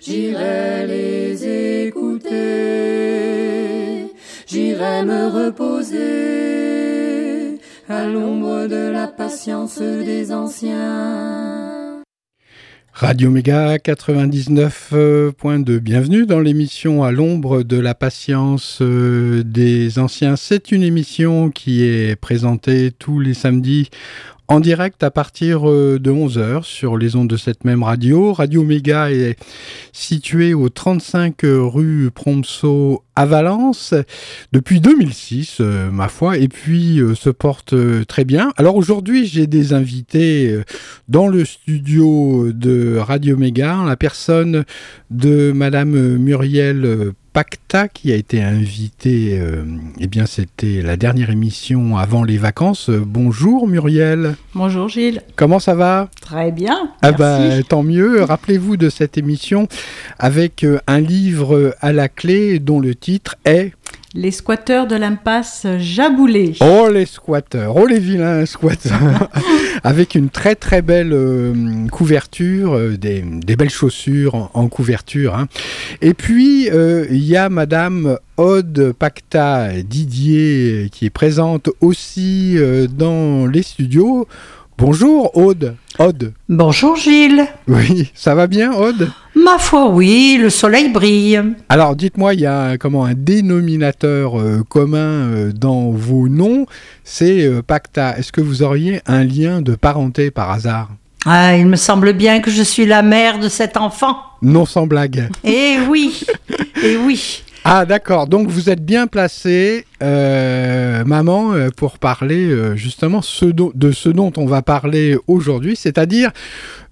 [0.00, 2.30] j'irai les écouter,
[4.46, 5.98] j'irai me reposer
[7.88, 12.02] à l'ombre de la patience des anciens.
[12.92, 20.36] Radio Méga 99.2, bienvenue dans l'émission à l'ombre de la patience euh, des anciens.
[20.36, 23.90] C'est une émission qui est présentée tous les samedis
[24.48, 28.32] en direct à partir euh, de 11h sur les ondes de cette même radio.
[28.32, 29.36] Radio Méga est
[29.92, 33.94] située au 35 rue Promso à Valence
[34.52, 38.52] depuis 2006, euh, ma foi, et puis euh, se porte euh, très bien.
[38.56, 40.64] Alors aujourd'hui, j'ai des invités euh,
[41.08, 44.64] dans le studio de Radio Méga, la personne
[45.10, 49.64] de Madame Muriel euh, Pacta qui a été invitée, euh,
[49.98, 52.90] eh bien c'était la dernière émission avant les vacances.
[52.90, 55.20] Bonjour Muriel, Bonjour Gilles.
[55.34, 56.08] comment ça va?
[56.20, 56.92] Très bien.
[57.02, 57.18] ah merci.
[57.18, 58.22] bah, tant mieux.
[58.22, 59.66] Rappelez-vous de cette émission
[60.20, 63.72] avec euh, un livre à la clé dont le titre est
[64.16, 66.54] Les squatteurs de l'impasse Jaboulé.
[66.60, 69.28] Oh les squatteurs, oh les vilains squatteurs,
[69.82, 71.52] avec une très très belle euh,
[71.90, 75.34] couverture, euh, des, des belles chaussures en, en couverture.
[75.34, 75.48] hein.
[76.00, 82.56] Et puis euh, il y a Madame Aude Pacta Didier qui est présente aussi
[82.96, 84.28] dans les studios.
[84.76, 85.76] Bonjour Aude.
[86.00, 86.32] Aude.
[86.48, 87.46] Bonjour Gilles.
[87.68, 89.08] Oui, ça va bien Aude?
[89.36, 91.40] Ma foi, oui, le soleil brille.
[91.68, 96.66] Alors dites-moi, il y a comment un dénominateur euh, commun euh, dans vos noms,
[97.04, 98.18] c'est euh, Pacta.
[98.18, 100.90] Est-ce que vous auriez un lien de parenté par hasard?
[101.24, 104.18] Ah, il me semble bien que je suis la mère de cet enfant.
[104.42, 105.28] Non sans blague.
[105.44, 106.24] Eh oui,
[106.82, 107.44] eh oui.
[107.66, 113.90] Ah d'accord, donc vous êtes bien placé, euh, maman, euh, pour parler euh, justement de
[113.90, 116.30] ce dont on va parler aujourd'hui, c'est-à-dire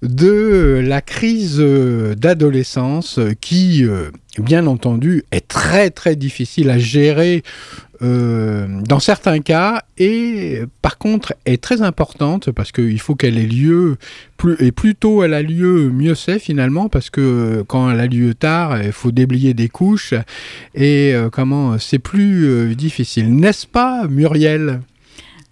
[0.01, 3.85] de la crise d'adolescence qui,
[4.39, 7.43] bien entendu, est très très difficile à gérer
[8.03, 13.47] euh, dans certains cas et par contre est très importante parce qu'il faut qu'elle ait
[13.47, 13.97] lieu
[14.35, 18.07] plus, et plus tôt elle a lieu mieux c'est finalement parce que quand elle a
[18.07, 20.13] lieu tard il faut déblayer des couches
[20.75, 24.81] et euh, comment c'est plus euh, difficile n'est-ce pas Muriel?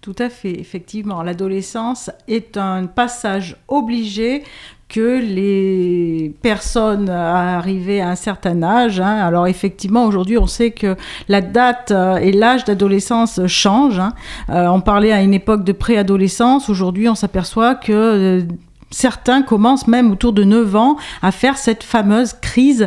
[0.02, 1.22] Tout à fait, effectivement.
[1.22, 4.42] L'adolescence est un passage obligé
[4.92, 10.96] que les personnes arrivées à un certain âge, hein, alors effectivement aujourd'hui on sait que
[11.28, 13.98] la date euh, et l'âge d'adolescence changent.
[13.98, 14.12] hein.
[14.50, 18.40] Euh, on parlait à une époque de préadolescence, aujourd'hui on s'aperçoit que euh,
[18.90, 22.86] certains commencent même autour de 9 ans à faire cette fameuse crise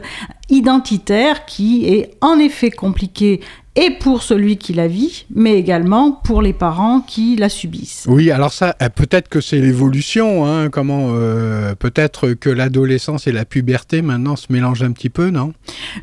[0.52, 3.42] identitaire qui est en effet compliquée
[3.76, 8.06] et pour celui qui la vit, mais également pour les parents qui la subissent.
[8.08, 13.32] Oui, alors ça, euh, peut-être que c'est l'évolution, hein, comment, euh, peut-être que l'adolescence et
[13.32, 15.54] la puberté maintenant se mélangent un petit peu, non?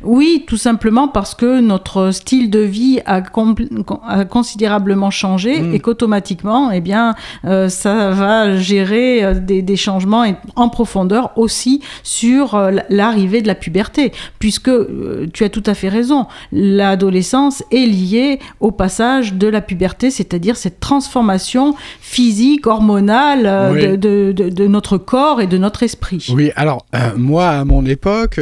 [0.03, 5.73] Oui, tout simplement parce que notre style de vie a, considérablement changé Mm.
[5.73, 7.15] et qu'automatiquement, eh bien,
[7.45, 10.25] euh, ça va gérer des, des changements
[10.55, 12.59] en profondeur aussi sur
[12.89, 18.39] l'arrivée de la puberté, puisque euh, tu as tout à fait raison, l'adolescence est liée
[18.59, 23.81] au passage de la puberté, c'est-à-dire cette transformation physique, hormonale euh, Oui.
[23.81, 26.27] de, de- de- de notre corps et de notre esprit.
[26.33, 28.39] Oui, alors euh, moi à mon époque,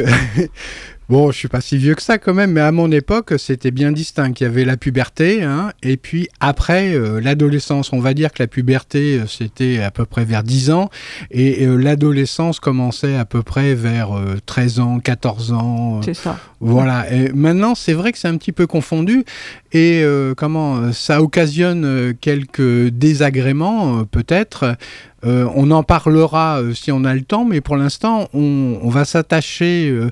[1.12, 3.70] Bon, je suis pas si vieux que ça quand même, mais à mon époque, c'était
[3.70, 4.32] bien distinct.
[4.40, 7.92] Il y avait la puberté, hein, et puis après, euh, l'adolescence.
[7.92, 10.88] On va dire que la puberté, euh, c'était à peu près vers 10 ans,
[11.30, 16.00] et euh, l'adolescence commençait à peu près vers 13 ans, 14 ans.
[16.02, 16.38] C'est ça.
[16.60, 17.12] Voilà.
[17.12, 19.26] Et maintenant, c'est vrai que c'est un petit peu confondu,
[19.74, 20.02] et
[20.38, 24.76] comment ça occasionne quelques désagréments, peut-être.
[25.24, 29.04] Euh, on en parlera euh, si on a le temps, mais pour l'instant, on, va
[29.04, 30.10] s'attacher euh,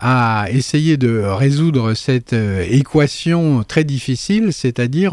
[0.00, 5.12] à essayer de résoudre cette équation très difficile, c'est-à-dire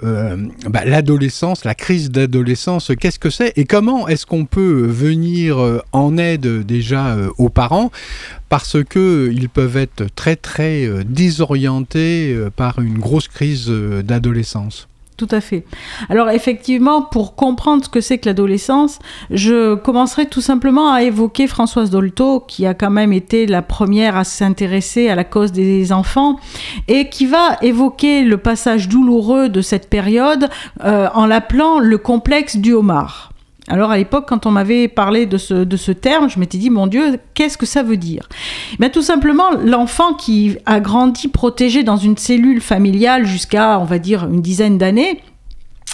[0.00, 6.16] bah, l'adolescence, la crise d'adolescence, qu'est-ce que c'est et comment est-ce qu'on peut venir en
[6.16, 7.90] aide déjà aux parents?
[8.48, 14.88] Parce qu'ils peuvent être très très désorientés par une grosse crise d'adolescence.
[15.16, 15.64] Tout à fait.
[16.08, 18.98] Alors effectivement, pour comprendre ce que c'est que l'adolescence,
[19.30, 24.16] je commencerai tout simplement à évoquer Françoise Dolto, qui a quand même été la première
[24.16, 26.40] à s'intéresser à la cause des enfants,
[26.88, 30.48] et qui va évoquer le passage douloureux de cette période
[30.84, 33.33] euh, en l'appelant le complexe du homard.
[33.68, 37.18] Alors à l'époque, quand on m'avait parlé de ce, terme, je m'étais dit, mon Dieu,
[37.32, 38.28] qu'est-ce que ça veut dire?
[38.78, 43.98] Mais Tout simplement, l'enfant qui a grandi protégé dans une cellule familiale jusqu'à, on va
[43.98, 45.22] dire, une dizaine d'années,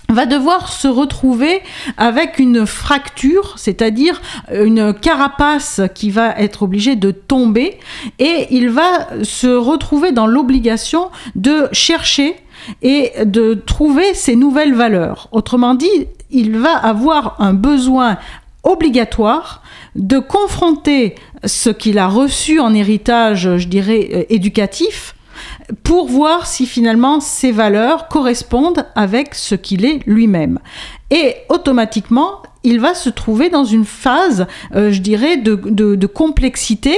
[0.09, 1.63] va devoir se retrouver
[1.97, 4.21] avec une fracture, c'est-à-dire
[4.53, 7.79] une carapace qui va être obligée de tomber
[8.19, 12.35] et il va se retrouver dans l'obligation de chercher
[12.83, 15.29] et de trouver ses nouvelles valeurs.
[15.33, 18.19] Autrement dit, il va avoir un besoin
[18.63, 19.63] obligatoire
[19.97, 25.15] de confronter ce qu'il a reçu en héritage, je dirais, euh, éducatif,
[25.83, 30.59] pour voir si finalement ces valeurs correspondent avec ce qu'il est lui-même.
[31.11, 36.95] Et automatiquement, il va se trouver dans une phase, euh, je dirais, de complexité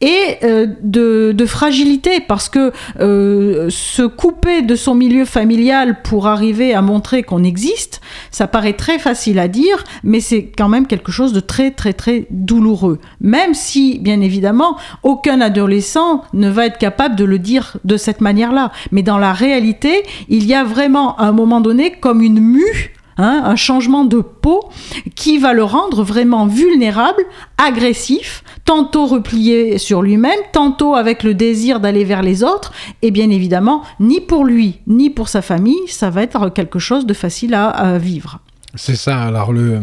[0.00, 6.74] et euh, de, fragilité parce que euh, se couper de son milieu familial pour arriver
[6.74, 8.00] à montrer qu'on existe,
[8.30, 11.92] ça paraît très facile à dire, mais c'est quand même quelque chose de très très
[11.92, 12.98] très douloureux.
[13.20, 18.20] Même si, bien évidemment, aucun adolescent ne va être capable de le dire de cette
[18.20, 18.72] manière-là.
[18.90, 22.93] Mais dans la réalité, il y a vraiment à un moment donné comme une mue
[23.16, 24.68] Hein, un changement de peau
[25.14, 27.22] qui va le rendre vraiment vulnérable,
[27.58, 32.72] agressif, tantôt replié sur lui-même, tantôt avec le désir d'aller vers les autres,
[33.02, 37.06] et bien évidemment, ni pour lui, ni pour sa famille, ça va être quelque chose
[37.06, 38.40] de facile à vivre.
[38.76, 39.22] C'est ça.
[39.22, 39.80] Alors le,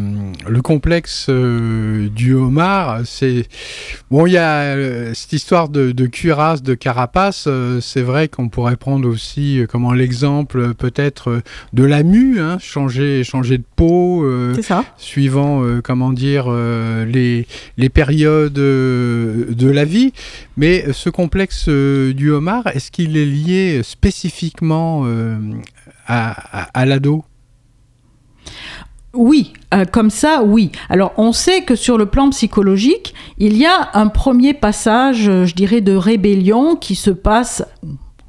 [0.47, 3.47] le complexe euh, du homard, c'est
[4.09, 4.25] bon.
[4.25, 7.45] Il y a euh, cette histoire de, de, cuirasse, de carapace.
[7.47, 11.41] Euh, c'est vrai qu'on pourrait prendre aussi comment l'exemple peut-être
[11.71, 14.25] de la mue, hein, changer changer de peau,
[14.61, 14.83] ça.
[14.97, 17.47] suivant comment dire les
[17.77, 20.11] les périodes de la vie.
[20.57, 25.05] Mais ce complexe du homard, est-ce qu'il est lié spécifiquement
[26.07, 26.31] à,
[26.73, 27.23] à l'ado?
[29.13, 30.71] Oui, euh, comme ça, oui.
[30.89, 35.45] Alors, on sait que sur le plan psychologique, il y a un premier passage, euh,
[35.45, 37.63] je dirais, de rébellion qui se passe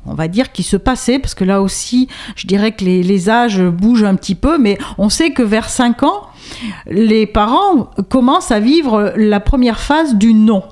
[0.05, 3.31] on va dire qui se passait, parce que là aussi, je dirais que les, les,
[3.31, 6.26] âges bougent un petit peu, mais on sait que vers 5 ans,
[6.88, 10.64] les parents commencent à vivre la première phase du non.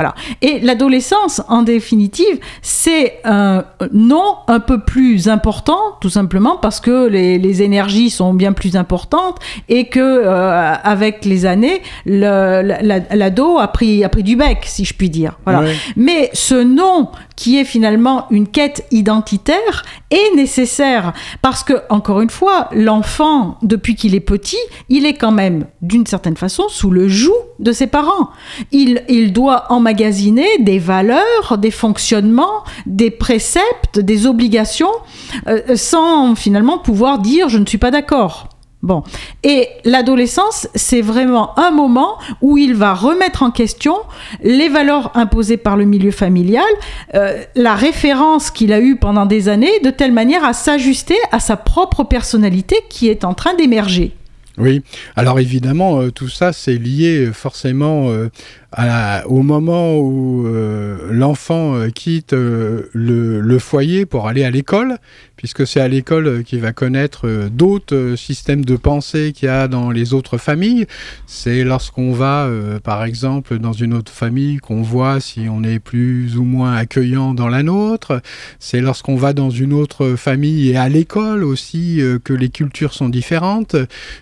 [0.00, 0.14] Voilà.
[0.42, 7.06] Et l'adolescence, en définitive, c'est un non un peu plus important, tout simplement parce que
[7.08, 9.36] les, énergies sont bien plus importantes
[9.68, 14.94] et que euh, avec les années, l'ado a pris, a pris du bec, si je
[14.94, 15.38] puis dire.
[15.44, 15.68] Voilà.
[15.96, 17.10] Mais ce non
[17.40, 21.14] qui est finalement une quête identitaire, est nécessaire.
[21.40, 24.58] Parce que, encore une fois, l'enfant, depuis qu'il est petit,
[24.90, 28.28] il est quand même, d'une certaine façon, sous le joug de ses parents.
[28.72, 34.90] Il, il doit des valeurs, des fonctionnements, des préceptes, des obligations,
[35.48, 38.48] euh, sans finalement pouvoir dire je ne suis pas d'accord.
[38.82, 39.02] Bon.
[39.42, 43.94] Et l'adolescence, c'est vraiment un moment où il va remettre en question
[44.42, 46.64] les valeurs imposées par le milieu familial,
[47.14, 51.40] euh, la référence qu'il a eue pendant des années, de telle manière à s'ajuster à
[51.40, 54.16] sa propre personnalité qui est en train d'émerger.
[54.58, 54.82] Oui,
[55.16, 58.10] alors évidemment, euh, tout ça, c'est lié euh, forcément
[59.26, 60.46] au moment où
[61.10, 64.98] l'enfant quitte le, foyer pour aller à l'école,
[65.40, 69.46] puisque c'est à l'école euh, qu'il va connaître euh, d'autres euh, systèmes de pensée qu'il
[69.46, 70.86] y a dans les autres familles.
[71.26, 72.50] C'est lorsqu'on va,
[72.84, 77.32] par exemple, dans une autre famille qu'on voit si on est plus ou moins accueillant
[77.32, 78.20] dans la nôtre.
[78.58, 83.08] C'est lorsqu'on va dans une autre famille et à l'école aussi que les cultures sont
[83.08, 83.76] différentes,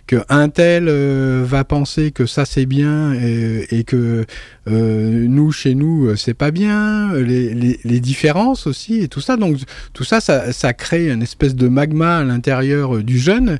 [0.07, 4.25] que un tel euh, va penser que ça c'est bien et, et que
[4.69, 9.37] euh, nous chez nous c'est pas bien, les, différences aussi et tout ça.
[9.37, 9.59] Donc
[9.93, 13.59] tout ça, ça, ça crée une espèce de magma à l'intérieur du jeune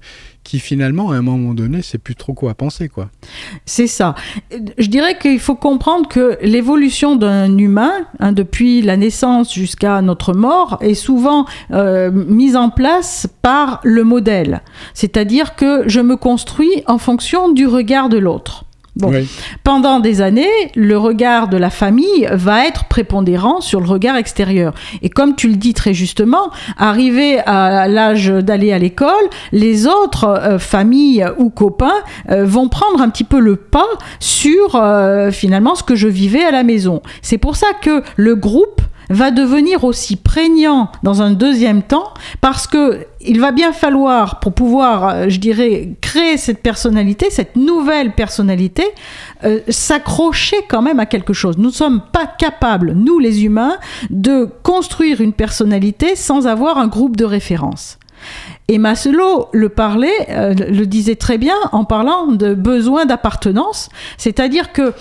[0.49, 3.11] qui finalement, à un moment donné, sait plus trop quoi penser, quoi.
[3.67, 4.15] C'est ça.
[4.79, 10.33] Je dirais qu'il faut comprendre que l'évolution d'un humain, hein, depuis la naissance jusqu'à notre
[10.33, 14.63] mort, est souvent euh, mise en place par le modèle.
[14.95, 18.65] C'est-à-dire que je me construis en fonction du regard de l'autre.
[18.99, 19.11] Bon.
[19.11, 19.29] Oui.
[19.63, 24.75] Pendant des années, le regard de la famille va être prépondérant sur le regard extérieur.
[25.03, 29.13] Et comme tu le dis très justement, arrivé à l'âge d'aller à l'école,
[29.53, 33.87] les autres euh, familles ou copains euh, vont prendre un petit peu le pas
[34.19, 37.01] sur euh, finalement ce que je vivais à la maison.
[37.23, 42.67] C'est pour ça que le groupe va devenir aussi prégnant dans un deuxième temps parce
[42.67, 48.13] que il va bien falloir, pour pouvoir, euh, je dirais, créer cette personnalité, cette nouvelle
[48.13, 48.85] personnalité,
[49.45, 51.59] euh, s'accrocher quand même à quelque chose.
[51.59, 53.79] Nous ne sommes pas capables, nous les humains,
[54.11, 57.99] de construire une personnalité sans avoir un groupe de référence.
[58.71, 64.75] Et Maslow le parlait, euh, le disait très bien en parlant de besoin d'appartenance, c'est-à-dire
[64.75, 64.93] que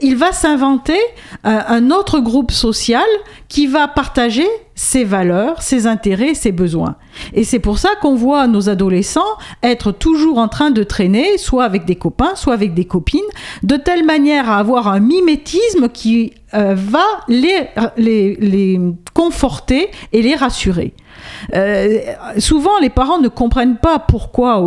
[0.00, 1.00] il va s'inventer
[1.44, 3.08] euh, un autre groupe social
[3.48, 4.46] qui va partager
[4.76, 6.94] ses valeurs, ses intérêts, ses besoins.
[7.34, 11.64] Et c'est pour ça qu'on voit nos adolescents être toujours en train de traîner, soit
[11.64, 13.20] avec des copains, soit avec des copines,
[13.64, 18.80] de telle manière à avoir un mimétisme qui euh, va les, les, les
[19.12, 20.94] conforter et les rassurer.
[21.54, 21.98] Euh,
[22.38, 24.62] souvent, les parents ne comprennent pas pourquoi,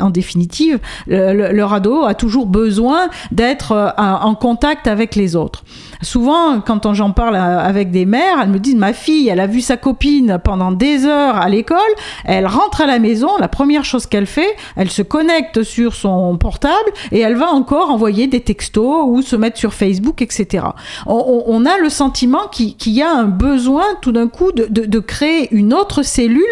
[0.00, 5.36] en définitive, le, le, leur ado a toujours besoin d'être euh, en contact avec les
[5.36, 5.64] autres.
[6.02, 9.60] Souvent, quand j'en parle avec des mères, elles me disent ma fille, elle a vu
[9.60, 11.78] sa copine pendant des heures à l'école,
[12.24, 16.36] elle rentre à la maison, la première chose qu'elle fait, elle se connecte sur son
[16.38, 20.66] portable et elle va encore envoyer des textos ou se mettre sur Facebook, etc.
[21.06, 25.48] On, a le sentiment qu'il qu y a un besoin tout d'un coup de, créer
[25.54, 26.44] une autre cellule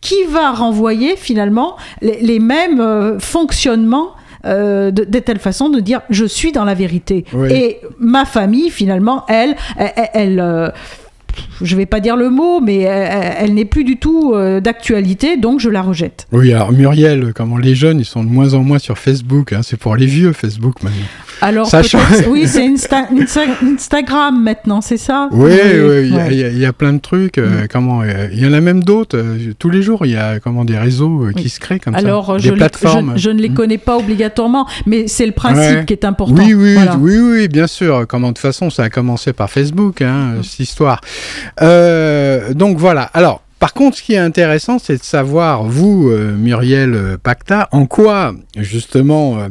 [0.00, 5.80] qui va renvoyer finalement les, les mêmes euh, fonctionnements euh, de, de, telle façon de
[5.80, 7.24] dire je suis dans la vérité.
[7.32, 7.52] Oui.
[7.52, 10.70] Et ma famille, finalement, elle, elle, elle euh,
[11.62, 15.36] je vais pas dire le mot, mais elle, elle n'est plus du tout euh, d'actualité,
[15.36, 16.26] donc je la rejette.
[16.32, 19.60] Oui, alors Muriel, comment les jeunes, ils sont de moins en moins sur Facebook, hein,
[19.62, 21.06] c'est pour les vieux Facebook maintenant.
[21.42, 21.98] Alors, Sachant...
[22.28, 25.28] oui, c'est Insta Insta Instagram maintenant, c'est ça?
[25.32, 26.34] Oui, oui, il ouais.
[26.34, 27.38] y, y, a plein de trucs.
[27.38, 27.68] Euh, mm.
[27.68, 29.16] comment Il y en a même d'autres.
[29.16, 31.48] Euh, tous les jours, il y a comment des réseaux euh, qui oui.
[31.48, 32.38] se créent comme Alors, ça.
[32.38, 33.14] Je des plateformes.
[33.16, 33.54] Je, je, ne les mm.
[33.54, 35.84] connais pas obligatoirement, mais c'est le principe ouais.
[35.86, 36.42] qui est important.
[36.42, 36.96] Oui, oui, voilà.
[36.96, 38.06] oui, oui, bien sûr.
[38.06, 40.42] Comment de toute façon, ça a commencé par Facebook, hein, mm.
[40.42, 41.00] cette histoire.
[42.54, 43.02] Donc voilà.
[43.14, 43.42] Alors.
[43.60, 47.84] Par contre, ce qui est intéressant, c'est de savoir, vous, euh, Muriel euh, Pacta, en
[47.84, 49.48] quoi, justement, euh,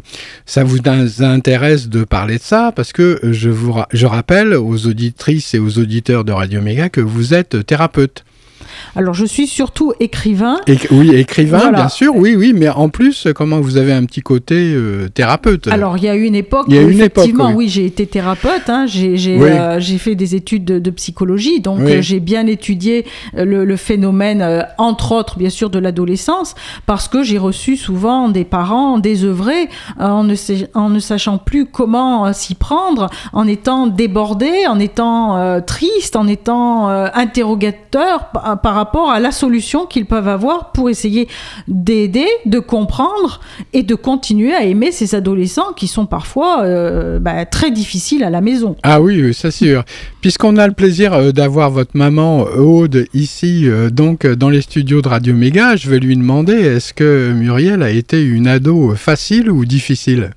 [0.47, 0.79] ça vous
[1.19, 5.77] intéresse de parler de ça, parce que je vous je rappelle aux auditrices et aux
[5.77, 8.25] auditeurs de Radio Méga que vous êtes thérapeute.
[8.95, 10.57] Alors, je suis surtout écrivain.
[10.67, 11.77] Et, oui, écrivain, voilà.
[11.79, 15.67] bien sûr, oui, oui, mais en plus, comment vous avez un petit côté euh, thérapeute?
[15.67, 17.65] Alors, il y a eu une époque il y a où, une effectivement, époque, oui,
[17.65, 19.49] oui j'ai été thérapeute, hein, j'ai oui.
[19.49, 21.93] euh, fait des études de, de psychologie, donc oui.
[21.93, 27.23] euh, j'ai bien étudié le, le phénomène, entre autres, bien sûr, de l'adolescence, parce que
[27.23, 30.35] j'ai reçu souvent des parents désœuvrés en ne,
[30.73, 36.87] en, ne sachant plus comment s'y prendre, en étant débordés, en étant tristes, en étant
[36.89, 41.27] interrogateurs par, par rapport à la solution qu'ils peuvent avoir pour essayer
[41.67, 43.41] d'aider, de comprendre
[43.73, 48.29] et de continuer à aimer ces adolescents qui sont parfois euh, bah, très difficiles à
[48.29, 48.75] la maison.
[48.83, 49.83] Ah oui, c'est sûr.
[50.21, 55.01] Puisqu'on a le plaisir euh, d'avoir votre maman Aude ici, euh, donc dans les studios
[55.01, 59.49] de Radio Méga, je vais lui demander est-ce que Muriel a été une ado facile
[59.49, 60.31] ou difficile?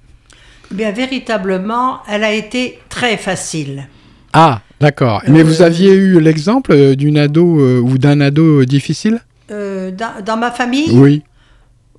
[0.70, 3.86] Eh Bien, véritablement, elle a été très facile.
[4.32, 5.22] Ah, D'accord.
[5.28, 9.20] Mais euh, vous aviez eu l'exemple euh, d'une ado euh, ou d'un ado difficile?
[9.52, 10.90] Euh, dans, dans, ma famille?
[10.90, 11.22] Oui.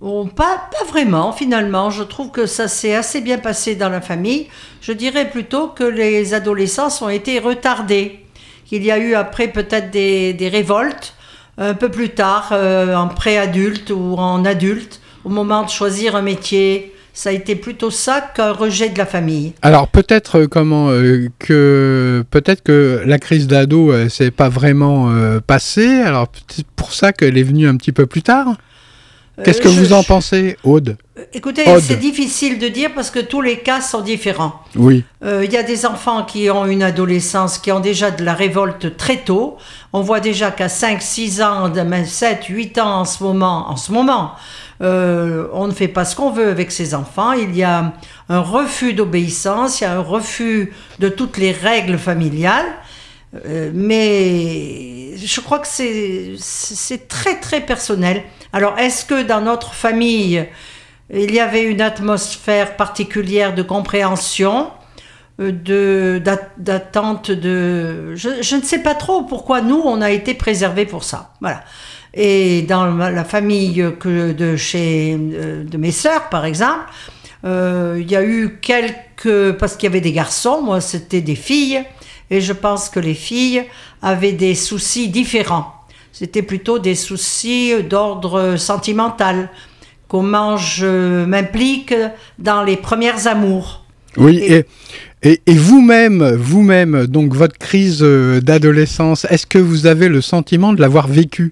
[0.02, 1.90] Bon, pas, pas vraiment, finalement.
[1.92, 4.48] Je trouve que ça s'est assez bien passé dans la famille.
[4.82, 8.20] Je dirais plutôt que les adolescents ont été retardés.
[8.66, 11.16] Qu'il y a eu après peut-être des, des, révoltes,
[11.58, 16.22] un peu plus tard, euh, en préadulte ou en adulte, au moment de choisir un
[16.22, 19.54] métier, ça a été plutôt ça qu'un rejet de la famille.
[19.62, 25.12] Alors peut-être euh, comment euh, que peut-être que la crise d'ado euh, s'est pas vraiment
[25.12, 26.02] euh, passée.
[26.02, 28.58] Alors c'est pour ça qu'elle est venue un petit peu plus tard.
[29.44, 30.96] Qu'est-ce que je, vous en pensez, Aude
[31.34, 34.62] Écoutez, c'est difficile de dire parce que tous les cas sont différents.
[34.76, 35.04] Oui.
[35.22, 38.36] Il euh, y a des enfants qui ont une adolescence, qui ont déjà de la
[38.36, 39.58] révolte très tôt.
[39.92, 41.72] On voit déjà qu'à 5, 6 ans,
[42.06, 44.34] 7, 8 ans en ce moment, en ce moment,
[44.82, 47.94] euh, on ne fait pas ce qu'on veut avec ses enfants, il y a
[48.30, 52.66] un refus d'obéissance, il y a un refus de toutes les règles familiales,
[53.46, 58.24] euh, mais je crois que c'est très très personnel.
[58.54, 60.48] Alors est-ce que dans notre famille,
[61.12, 64.72] il y avait une atmosphère particulière de compréhension
[65.40, 66.20] euh,
[66.58, 71.34] d'attente de, Je, ne sais pas trop pourquoi nous on a été préservés pour ça.
[71.42, 71.64] Voilà.
[72.14, 76.86] Et dans la famille que de chez euh, de mes sœurs par exemple
[77.46, 81.36] euh, il y a eu quelques parce qu'il y avait des garçons moi c'était des
[81.36, 81.84] filles
[82.30, 83.64] et je pense que les filles
[84.04, 85.73] avaient des soucis différents
[86.14, 89.50] c'était plutôt des soucis d'ordre sentimental.
[90.08, 91.94] Comment je m'implique
[92.38, 93.84] dans les premières amours.
[94.16, 94.38] Oui,
[95.24, 100.72] et, et, vous-même, vous-même, donc votre crise euh, d'adolescence, est-ce que vous avez le sentiment
[100.74, 101.52] de l'avoir vécu?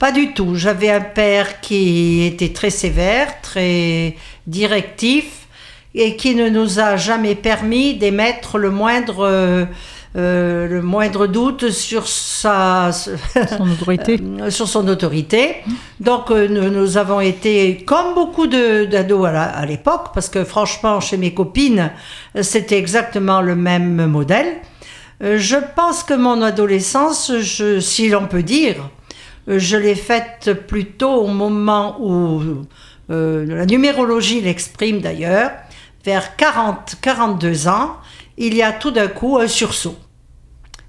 [0.00, 0.56] Pas du tout.
[0.56, 4.16] J'avais un père qui était très sévère, très
[4.48, 5.46] directif,
[5.94, 9.68] et qui ne nous a jamais permis d'émettre le moindre
[10.16, 14.20] euh, le moindre doute sur sa son autorité.
[14.40, 15.56] Euh, sur son autorité.
[16.00, 21.32] Donc euh, nous, avons été comme beaucoup d'ados à l'époque, parce que franchement chez mes
[21.32, 21.90] copines
[22.40, 24.56] c'était exactement le même modèle.
[25.20, 28.76] je pense que mon adolescence, je, si l'on peut dire,
[29.46, 32.42] je l'ai faite plutôt au moment où
[33.08, 35.50] la numérologie l'exprime d'ailleurs,
[36.04, 37.96] vers 40, 42 ans
[38.40, 39.96] il y a tout d'un coup un sursaut.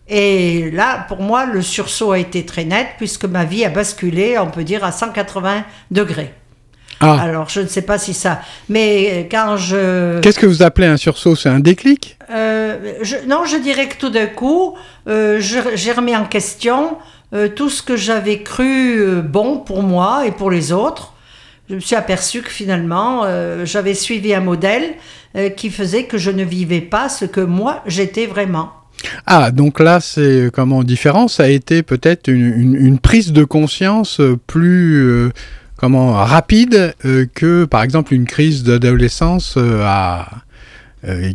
[0.07, 4.37] Et là, pour moi, le sursaut a été très net puisque ma vie a basculé,
[4.39, 6.33] on peut dire, à 180 degrés.
[7.01, 7.19] Ah.
[7.19, 8.41] Alors, je ne sais pas si ça.
[8.69, 10.19] Mais quand je.
[10.19, 11.35] Qu'est-ce que vous appelez un sursaut?
[11.35, 12.17] C'est un déclic?
[12.29, 12.93] Euh,
[13.27, 14.75] Non, je dirais que tout d'un coup,
[15.07, 16.97] euh, j'ai remis en question
[17.33, 21.13] euh, tout ce que j'avais cru bon pour moi et pour les autres.
[21.69, 23.23] Je me suis aperçu que finalement,
[23.63, 24.95] j'avais suivi un modèle
[25.55, 28.71] qui faisait que je ne vivais pas ce que moi j'étais vraiment.
[29.25, 35.01] Ah, donc là, c'est comment différent Ça a été peut-être une, prise de conscience plus
[35.01, 35.31] euh,
[35.77, 40.27] comment rapide euh, que, par exemple, une crise d'adolescence à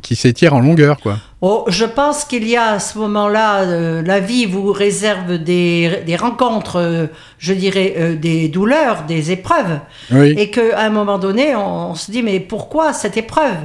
[0.00, 1.16] qui s'étire en longueur, quoi.
[1.40, 6.14] Oh, je pense qu'il y a à ce moment-là, la vie vous réserve des, des
[6.14, 9.80] rencontres, je dirais, des douleurs, des épreuves,
[10.14, 13.56] et qu'à un moment donné, on, on se dit mais pourquoi cette épreuve?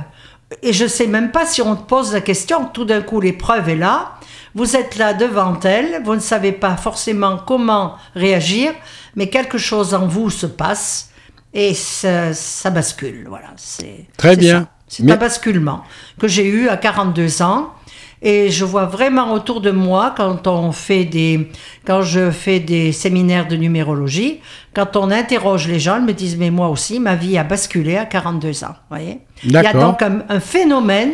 [0.62, 3.22] Et je ne sais même pas si on te pose la question, tout d'un coup
[3.22, 4.14] l'épreuve est là,
[4.54, 8.74] vous êtes là devant elle, vous ne savez pas forcément comment réagir,
[9.16, 11.10] mais quelque chose en vous se passe
[11.54, 13.26] et ça, bascule.
[13.28, 14.68] Voilà, c'est très bien.
[14.88, 15.84] C'est un basculement
[16.20, 17.74] que j'ai eu à 42 ans
[18.22, 21.50] et je vois vraiment autour de moi, quand on fait des,
[21.86, 24.42] quand je fais des séminaires de numérologie,
[24.76, 27.98] quand on interroge les gens, ils me disent, mais moi aussi, ma vie a basculé
[27.98, 28.76] à 42 ans.
[28.90, 29.20] Voyez?
[29.44, 31.14] Il y a donc un, phénomène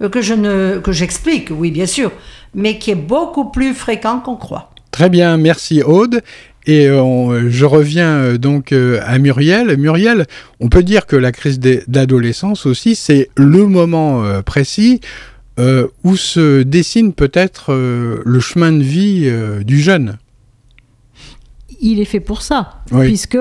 [0.00, 2.12] euh, que je ne, que j'explique, oui, bien sûr,
[2.54, 4.70] mais qui est beaucoup plus fréquent qu'on croit.
[4.92, 6.22] Très bien, merci Aude.
[6.66, 9.76] Et euh, je reviens euh, donc à Muriel.
[9.76, 10.26] Muriel,
[10.60, 15.00] on peut dire que la crise d'adolescence aussi, c'est le moment précis
[15.58, 20.18] euh, où se dessine peut-être euh, le chemin de vie euh, du jeune?
[21.80, 23.38] Il est fait pour ça, puisque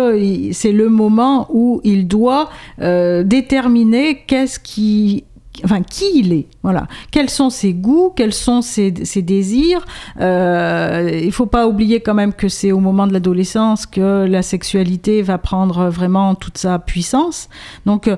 [0.51, 5.23] c'est le moment où il doit déterminer qu'est-ce qui
[5.63, 6.88] enfin qui il est, voilà.
[7.12, 9.86] Quels sont ses goûts, quels sont ses, désirs.
[10.20, 14.41] Euh, il faut pas oublier quand même que c'est au moment de l'adolescence que la
[14.41, 17.50] sexualité va prendre vraiment toute sa puissance.
[17.86, 18.15] Donc, euh,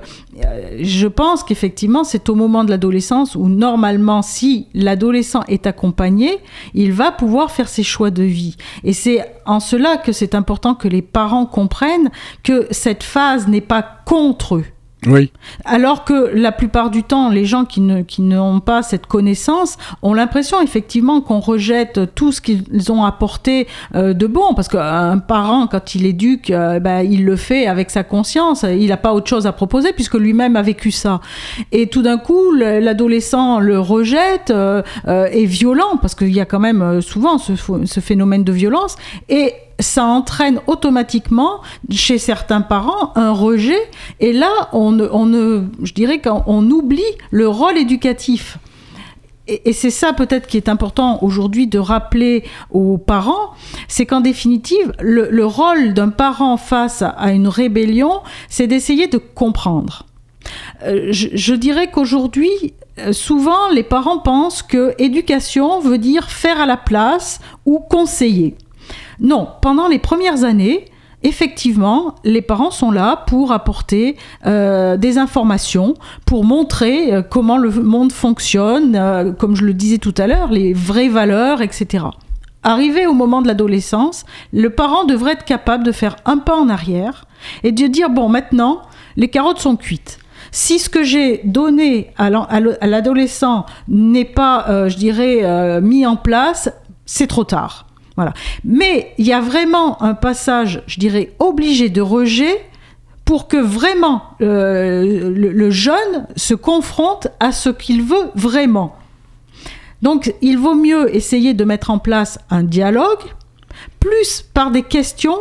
[0.80, 6.38] je pense qu'effectivement, c'est au moment de l'adolescence où normalement, si l'adolescent est accompagné,
[6.74, 8.56] il va pouvoir faire ses choix de vie.
[8.84, 12.10] Et c'est en cela que c'est important que les parents comprennent
[12.42, 14.64] que cette phase n'est pas contre eux
[15.06, 15.32] oui.
[15.64, 19.78] Alors que la plupart du temps, les gens qui ne qui n'ont pas cette connaissance
[20.02, 25.18] ont l'impression effectivement qu'on rejette tout ce qu'ils ont apporté euh, de bon, parce qu'un
[25.18, 29.14] parent quand il éduque, euh, ben, il le fait avec sa conscience, il n'a pas
[29.14, 31.20] autre chose à proposer puisque lui-même a vécu ça.
[31.72, 36.60] Et tout d'un coup, l'adolescent le rejette, euh, est violent parce qu'il y a quand
[36.60, 38.96] même souvent ce, ce phénomène de violence
[39.28, 43.80] et ça entraîne automatiquement chez certains parents un rejet.
[44.20, 48.58] Et là, on, ne, je dirais qu'on oublie le rôle éducatif.
[49.48, 53.50] Et, c'est ça peut-être qui est important aujourd'hui de rappeler aux parents,
[53.88, 60.06] c'est qu'en définitive, le, rôle d'un parent face à une rébellion, c'est d'essayer de comprendre.
[60.84, 62.50] Euh, je, dirais qu'aujourd'hui,
[62.98, 68.56] euh, souvent, les parents pensent que éducation veut dire faire à la place ou conseiller.
[69.20, 70.86] Non, pendant les premières années,
[71.22, 77.70] effectivement, les parents sont là pour apporter euh, des informations, pour montrer euh, comment le
[77.70, 82.06] monde fonctionne, euh, comme je le disais tout à l'heure, les vraies valeurs, etc.
[82.62, 86.68] Arrivé au moment de l'adolescence, le parent devrait être capable de faire un pas en
[86.68, 87.26] arrière
[87.62, 88.82] et de dire, bon, maintenant,
[89.16, 90.18] les carottes sont cuites.
[90.52, 96.70] Si ce que j'ai donné à l'adolescent n'est pas, je dirais, mis en place,
[97.06, 97.86] c'est trop tard.
[98.20, 98.34] Voilà.
[98.64, 102.66] Mais il y a vraiment un passage, je dirais, obligé de rejet
[103.24, 108.94] pour que vraiment euh, le, jeune se confronte à ce qu'il veut vraiment.
[110.02, 113.22] Donc il vaut mieux essayer de mettre en place un dialogue,
[114.00, 115.38] plus par des questions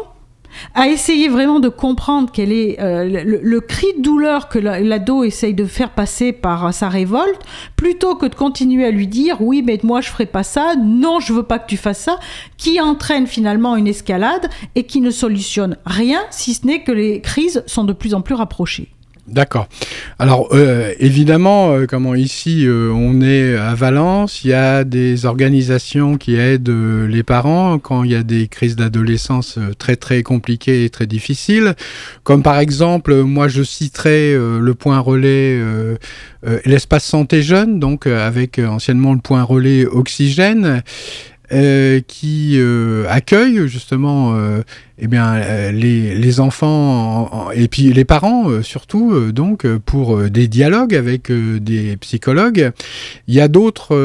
[0.75, 5.53] à essayer vraiment de comprendre quel est euh, le, cri de douleur que l'ado essaye
[5.53, 7.41] de faire passer par sa révolte,
[7.75, 11.19] plutôt que de continuer à lui dire oui mais moi je ferai pas ça, non
[11.19, 12.19] je veux pas que tu fasses ça,
[12.57, 17.21] qui entraîne finalement une escalade et qui ne solutionne rien si ce n'est que les
[17.21, 18.89] crises sont de plus en plus rapprochées.
[19.31, 19.67] D'accord.
[20.17, 25.27] Alors euh, évidemment, euh, comment ici euh, on est à Valence, il y a des
[25.27, 26.69] organisations qui aident
[27.07, 31.75] les parents quand il y a des crises d'adolescence très très compliquées et très difficiles.
[32.23, 35.61] Comme par exemple, moi je citerai le point relais,
[36.65, 40.81] l'espace santé jeune, donc avec anciennement le point relais oxygène.
[42.07, 42.59] Qui
[43.07, 44.61] accueille justement
[45.01, 50.47] eh bien, euh, les, enfants et puis les parents euh, surtout, euh, donc pour des
[50.47, 52.71] dialogues avec des psychologues.
[53.27, 53.95] Il y a d'autres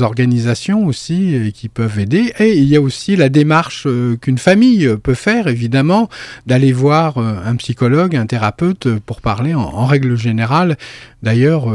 [0.00, 3.86] organisations aussi qui peuvent aider et il y a aussi la démarche
[4.20, 6.08] qu'une famille peut faire, évidemment,
[6.46, 10.76] d'aller voir un psychologue, un thérapeute pour parler en, règle générale.
[11.22, 11.66] D'ailleurs,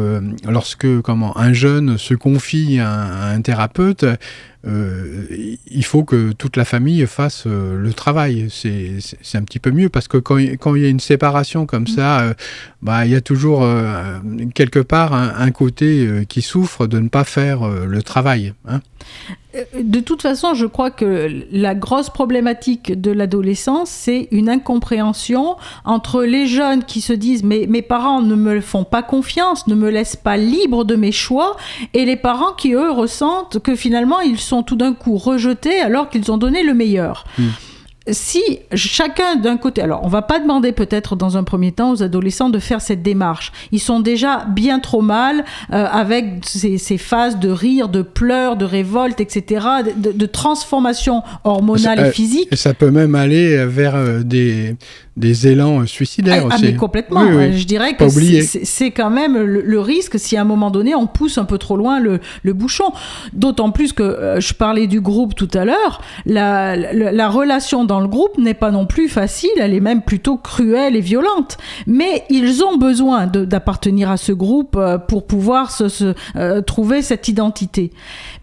[0.47, 4.05] lorsque comment un jeune se confie à un thérapeute,
[4.67, 5.25] euh,
[5.67, 8.47] il faut que toute la famille fasse euh, le travail.
[8.49, 12.21] C'est un petit peu mieux parce que quand, il y a une séparation comme ça,
[12.21, 12.33] euh,
[12.81, 13.67] bah, il y a toujours
[14.53, 18.53] quelque part un, côté qui souffre de ne pas faire le travail.
[18.67, 18.81] Hein.
[19.73, 26.23] De toute façon, je crois que la grosse problématique de l'adolescence, c'est une incompréhension entre
[26.23, 29.89] les jeunes qui se disent mais mes parents ne me font pas confiance, ne me
[29.89, 31.55] laissent pas libre de mes choix,
[31.93, 36.09] et les parents qui eux ressentent que finalement ils sont tout d'un coup rejetés alors
[36.09, 37.25] qu'ils ont donné le meilleur.
[37.37, 37.49] Hmm
[38.11, 42.03] si chacun d'un côté, alors on va pas demander peut-être dans un premier temps aux
[42.03, 43.51] adolescents de faire cette démarche.
[43.71, 48.65] Ils sont déjà bien trop mal euh, avec ces, phases de rire, de pleurs, de
[48.65, 49.65] révolte, etc.,
[49.95, 52.47] de, transformation hormonale et euh, physique.
[52.51, 54.75] Et ça peut même aller vers euh, des,
[55.17, 57.25] des élans suicidaires ah, ah mais complètement.
[57.51, 61.37] Je dirais que c'est quand même le, risque si à un moment donné on pousse
[61.37, 62.91] un peu trop loin le, le bouchon.
[63.33, 67.99] D'autant plus que je parlais du groupe tout à l'heure, la, la, la relation dans
[67.99, 71.57] le groupe n'est pas non plus facile, elle est même plutôt cruelle et violente.
[71.87, 77.27] Mais ils ont besoin d'appartenir à ce groupe euh, pour pouvoir se, euh, trouver cette
[77.27, 77.91] identité.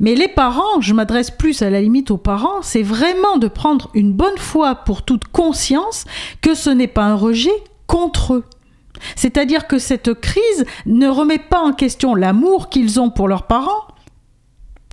[0.00, 3.90] Mais les parents, je m'adresse plus à la limite aux parents, c'est vraiment de prendre
[3.94, 6.04] une bonne fois pour toute conscience
[6.40, 7.50] que ce n'est pas un rejet
[7.86, 8.44] contre eux.
[9.16, 13.88] C'est-à-dire que cette crise ne remet pas en question l'amour qu'ils ont pour leurs parents,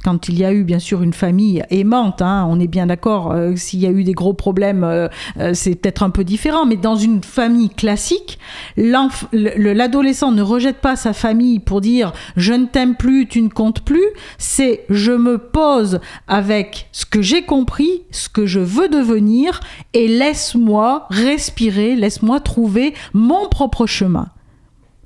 [0.03, 3.31] quand il y a eu bien sûr une famille aimante, hein, on est bien d'accord,
[3.31, 5.07] euh, s'il y a eu des gros problèmes, euh,
[5.39, 8.39] euh, c'est peut-être un peu différent, mais dans une famille classique,
[8.77, 13.81] l'adolescent ne rejette pas sa famille pour dire je ne t'aime plus, tu ne comptes
[13.81, 14.05] plus,
[14.37, 19.59] c'est je me pose avec ce que j'ai compris, ce que je veux devenir,
[19.93, 24.27] et laisse-moi respirer, laisse-moi trouver mon propre chemin.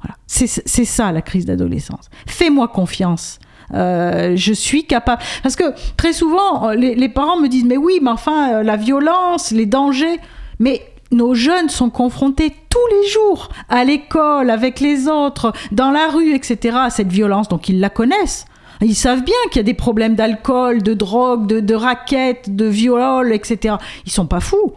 [0.02, 0.18] Voilà.
[0.28, 2.10] C'est ça la crise d'adolescence.
[2.28, 3.40] Fais-moi confiance.
[3.74, 5.22] Euh, je suis capable.
[5.42, 8.76] Parce que très souvent, euh, les, parents me disent, mais oui, mais enfin, euh, la
[8.76, 10.20] violence, les dangers.
[10.60, 10.82] Mais
[11.12, 16.34] nos jeunes sont confrontés tous les jours à l'école, avec les autres, dans la rue,
[16.34, 17.50] etc., à cette violence.
[17.50, 18.46] Donc ils la connaissent.
[18.82, 23.32] Ils savent bien qu'il y a des problèmes d'alcool, de drogue, de, raquettes, de viol,
[23.32, 23.76] etc.
[24.06, 24.74] Ils sont pas fous.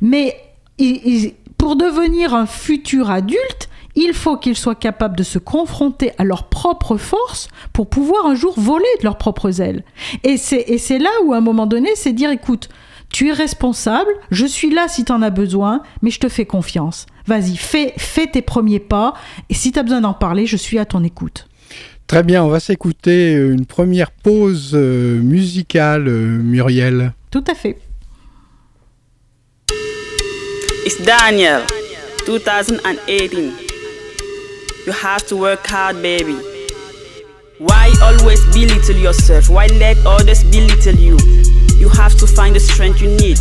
[0.00, 0.36] Mais
[1.58, 6.48] pour devenir un futur adulte, il faut qu'ils soient capables de se confronter à leurs
[6.48, 9.84] propres forces pour pouvoir un jour voler de leurs propres ailes.
[10.22, 12.68] Et c'est là où, à un moment donné, c'est dire, écoute,
[13.10, 16.46] tu es responsable, je suis là si tu en as besoin, mais je te fais
[16.46, 17.06] confiance.
[17.26, 19.14] Vas-y, fais, fais tes premiers pas,
[19.48, 21.46] et si tu as besoin d'en parler, je suis à ton écoute.
[22.06, 27.12] Très bien, on va s'écouter une première pause euh, musicale, euh, Muriel.
[27.30, 27.78] Tout à fait.
[30.84, 31.62] It's Daniel,
[32.26, 33.63] 2018.
[34.86, 36.34] You have to work hard, baby.
[37.58, 39.48] Why always belittle yourself?
[39.48, 41.16] Why let others belittle you?
[41.78, 43.38] You have to find the strength you need.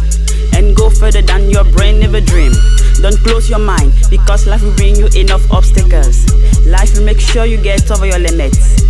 [0.55, 2.53] and go further than your brain never dream.
[3.01, 6.29] Don't close your mind because life will bring you enough obstacles.
[6.65, 8.81] Life will make sure you get over your limits.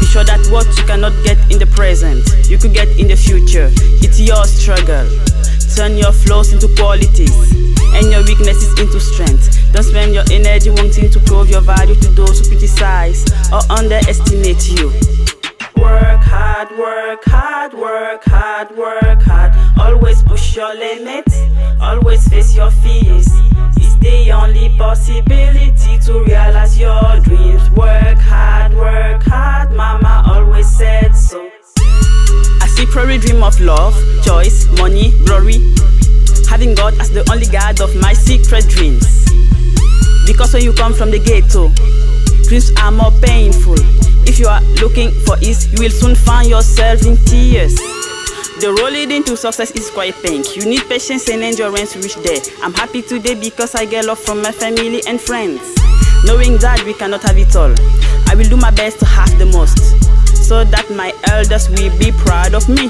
[0.00, 3.16] Be sure that what you cannot get in the present, you could get in the
[3.16, 3.70] future.
[4.02, 5.06] It's your struggle.
[5.76, 7.32] Turn your flaws into qualities
[7.94, 9.72] and your weaknesses into strength.
[9.72, 14.68] Don't spend your energy wanting to prove your value to those who criticize or underestimate
[14.70, 14.88] you.
[15.76, 19.52] Work hard, work hard, work hard, work hard.
[19.78, 21.40] Always push your limits,
[21.80, 23.28] always face your fears.
[23.76, 27.70] It's the only possibility to realize your dreams.
[27.70, 31.51] Work hard, work hard, mama always said so.
[32.72, 35.60] I secretly dream of love, choice, money, glory.
[36.48, 39.28] Having God as the only God of my secret dreams.
[40.26, 41.68] Because when you come from the ghetto,
[42.48, 43.76] dreams are more painful.
[44.26, 47.76] If you are looking for ease, you will soon find yourself in tears.
[48.64, 50.56] The road leading to success is quite pink.
[50.56, 52.40] You need patience and endurance to reach there.
[52.62, 55.60] I'm happy today because I get love from my family and friends.
[56.24, 57.74] Knowing that we cannot have it all,
[58.28, 60.01] I will do my best to have the most,
[60.42, 62.88] so that my elders will be proud of me.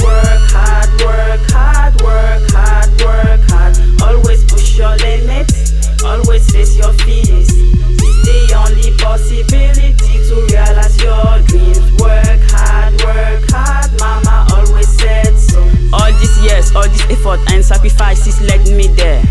[0.00, 3.76] Work hard, work hard, work hard, work hard.
[4.02, 7.52] Always push your limits, always face your fears.
[7.52, 11.84] It's the only possibility to realize your dreams.
[12.00, 15.60] Work hard, work hard, mama always said so.
[15.92, 19.22] All these years, all this effort and sacrifices led me there.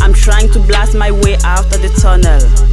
[0.00, 2.67] I'm trying to blast my way out of the tunnel.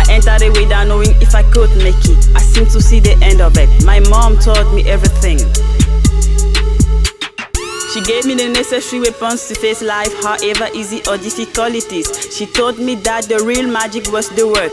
[0.00, 2.28] I entered way down knowing if I could make it.
[2.34, 3.68] I seem to see the end of it.
[3.84, 5.38] My mom taught me everything.
[7.92, 12.08] She gave me the necessary weapons to face life, however easy or difficult it is.
[12.34, 14.72] She told me that the real magic was the work.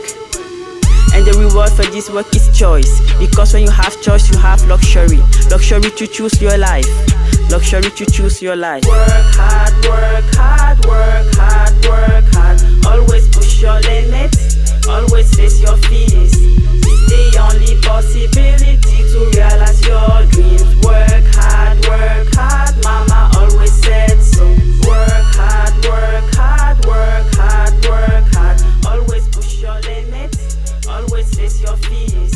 [1.12, 2.88] And the reward for this work is choice.
[3.18, 5.20] Because when you have choice, you have luxury.
[5.50, 6.88] Luxury to choose your life.
[7.50, 8.84] Luxury to choose your life.
[8.86, 12.86] Work hard, work hard, work hard, work hard.
[12.86, 14.47] Always push your limits.
[14.88, 16.32] Always face your fears.
[16.32, 20.64] It's the only possibility to realize your dreams.
[20.84, 22.74] Work hard, work hard.
[22.82, 24.46] Mama always said so.
[24.88, 28.58] Work hard, work hard, work hard, work hard.
[28.86, 30.86] Always push your limits.
[30.88, 32.27] Always face your fears.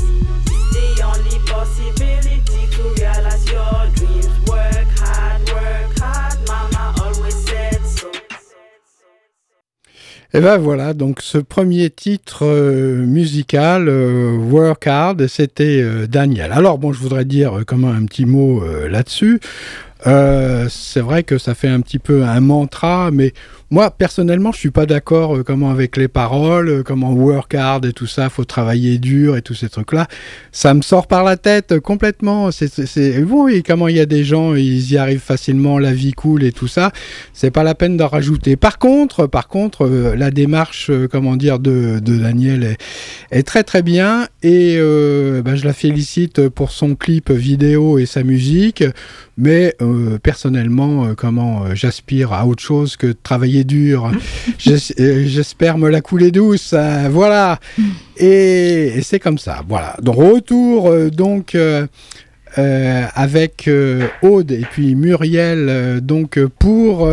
[10.34, 16.52] Et ben voilà, donc ce premier titre euh, musical, euh, Work Hard, c'était euh, Daniel.
[16.52, 19.40] Alors bon, je voudrais dire euh, comment un petit mot là-dessus.
[20.06, 23.32] Euh, c'est vrai que ça fait un petit peu un mantra, mais
[23.70, 27.86] moi personnellement, je suis pas d'accord euh, comment avec les paroles, euh, comment work hard
[27.86, 30.08] et tout ça, faut travailler dur et tous ces trucs-là.
[30.50, 32.50] Ça me sort par la tête complètement.
[32.50, 36.12] C'est, bon, et comment il y a des gens, ils y arrivent facilement, la vie
[36.12, 36.92] cool et tout ça.
[37.32, 38.56] C'est pas la peine d'en rajouter.
[38.56, 42.76] Par contre, par contre, la démarche, comment dire, de, Daniel
[43.30, 44.76] est, très très bien et
[45.44, 48.84] bah, je la félicite pour son clip vidéo et sa musique.
[49.38, 54.10] Mais euh, personnellement, euh, comment euh, j'aspire à autre chose que de travailler dur.
[54.58, 56.72] J'es- J'espère me la couler douce.
[56.74, 57.58] euh, voilà.
[58.16, 59.62] Et, et c'est comme ça.
[59.68, 59.96] Voilà.
[60.02, 61.54] Donc retour donc.
[61.54, 61.86] euh,
[63.14, 67.10] avec euh, Aude et puis Muriel euh, donc pour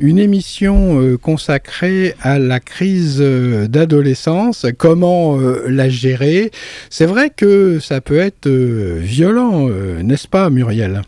[0.00, 6.50] une émission consacrée à la crise d'adolescence, comment la gérer.
[6.90, 9.68] C'est vrai que ça peut être violent,
[10.02, 11.00] n'est-ce pas Muriel?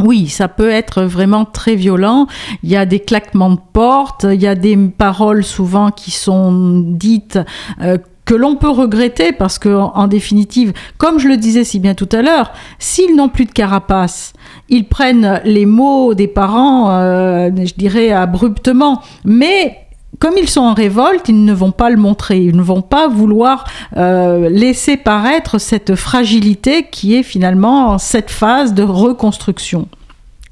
[0.00, 2.26] Oui, ça peut être vraiment très violent.
[2.62, 6.80] Il y a des claquements de porte, il y a des paroles souvent qui sont
[6.84, 7.38] dites
[7.80, 11.80] euh, que l'on peut regretter parce que, en, en définitive, comme je le disais si
[11.80, 14.34] bien tout à l'heure, s'ils n'ont plus de carapace,
[14.68, 19.87] ils prennent les mots des parents, euh, je dirais abruptement, mais
[20.18, 23.08] comme ils sont en révolte, ils ne vont pas le montrer, ils ne vont pas
[23.08, 23.64] vouloir
[23.96, 29.88] euh, laisser paraître cette fragilité qui est finalement cette phase de reconstruction.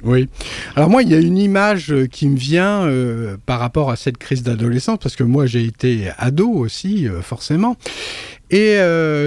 [0.05, 0.29] Oui.
[0.77, 3.97] Alors moi, il y a une image euh, qui me vient euh, par rapport à
[3.97, 7.77] cette crise d'adolescence, parce que moi j'ai été ado aussi, forcément.
[8.49, 8.77] Et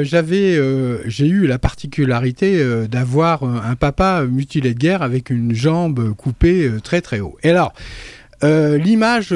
[0.03, 0.57] j'avais,
[1.05, 7.01] j'ai eu la particularité d'avoir un papa mutilé de guerre avec une jambe coupée très
[7.01, 7.37] très haut.
[7.43, 7.73] Et alors,
[8.43, 9.35] euh, l'image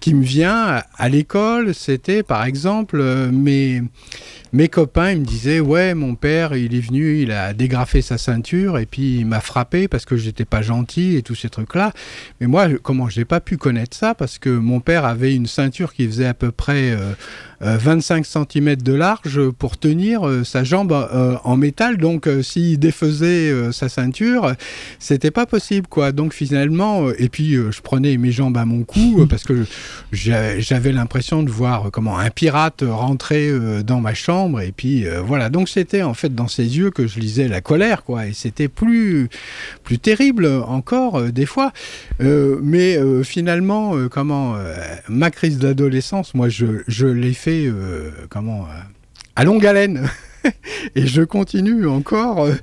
[0.00, 3.82] qui me vient à l'école, c'était par exemple mes
[4.52, 8.18] mes copains, ils me disaient ouais, mon père, il est venu, il a dégrafé sa
[8.18, 11.92] ceinture et puis il m'a frappé parce que j'étais pas gentil et tous ces trucs-là.
[12.40, 15.94] Mais moi, comment j'ai pas pu connaître ça parce que mon père avait une ceinture
[15.94, 16.96] qui faisait à peu près
[17.60, 21.98] 25 euh, cm de large pour tenir euh, sa jambe euh, en métal.
[21.98, 24.54] Donc, s'il défaisait sa ceinture,
[24.98, 26.12] c'était pas possible, quoi.
[26.12, 29.64] Donc, finalement, et puis je prenais mes jambes à mon cou parce que
[30.12, 33.52] j'avais l'impression de voir comment un pirate rentrer
[33.84, 34.60] dans ma chambre.
[34.60, 35.50] Et puis voilà.
[35.50, 38.26] Donc, c'était en fait dans ses yeux que je lisais la colère, quoi.
[38.26, 39.28] Et c'était plus
[39.84, 41.72] plus terrible encore des fois.
[42.20, 44.56] mais finalement, comment
[45.08, 48.64] ma crise d'adolescence, moi, je, je l'ai fait euh, euh,
[49.36, 50.08] à longue haleine.
[50.94, 52.54] et je continue encore euh,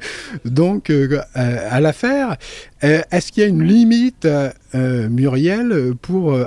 [0.45, 0.91] donc
[1.35, 2.37] à la faire.
[2.81, 4.27] Est-ce qu'il y a une limite,
[4.73, 6.37] Muriel, pour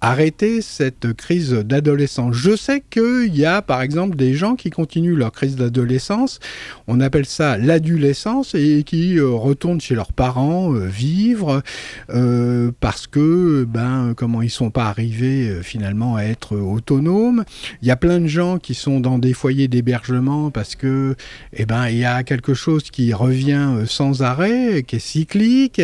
[0.00, 2.34] arrêter cette crise d'adolescence.
[2.34, 6.38] Je sais qu'il y a par exemple des gens qui continuent leur crise d'adolescence,
[6.86, 11.62] on appelle ça l'adolescence, et qui euh, retournent chez leurs parents euh, vivre
[12.10, 17.44] euh, parce que, ben, comment ils sont pas arrivés finalement à être autonomes.
[17.82, 21.16] Il y a plein de gens qui sont dans des foyers d'hébergement parce que,
[21.52, 25.80] eh ben, il y a quelque chose qui revient sans arrêt, qui est cyclique,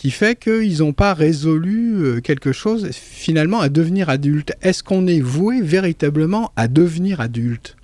[0.00, 5.20] qui fait qu'ils n'ont pas résolu quelque chose finalement à devenir adulte Est-ce qu'on est
[5.20, 7.76] voué véritablement à devenir adulte?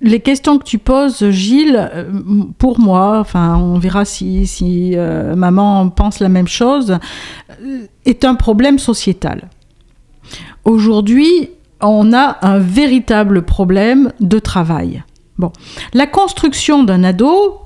[0.00, 2.04] Les questions que tu poses, Gilles, euh,
[2.58, 6.98] pour moi, enfin, on verra si, si euh, maman pense la même chose,
[7.50, 9.48] euh, est un problème sociétal.
[10.64, 15.02] Aujourd'hui, on a un véritable problème de travail.
[15.36, 15.50] Bon,
[15.94, 17.63] la construction d'un ado,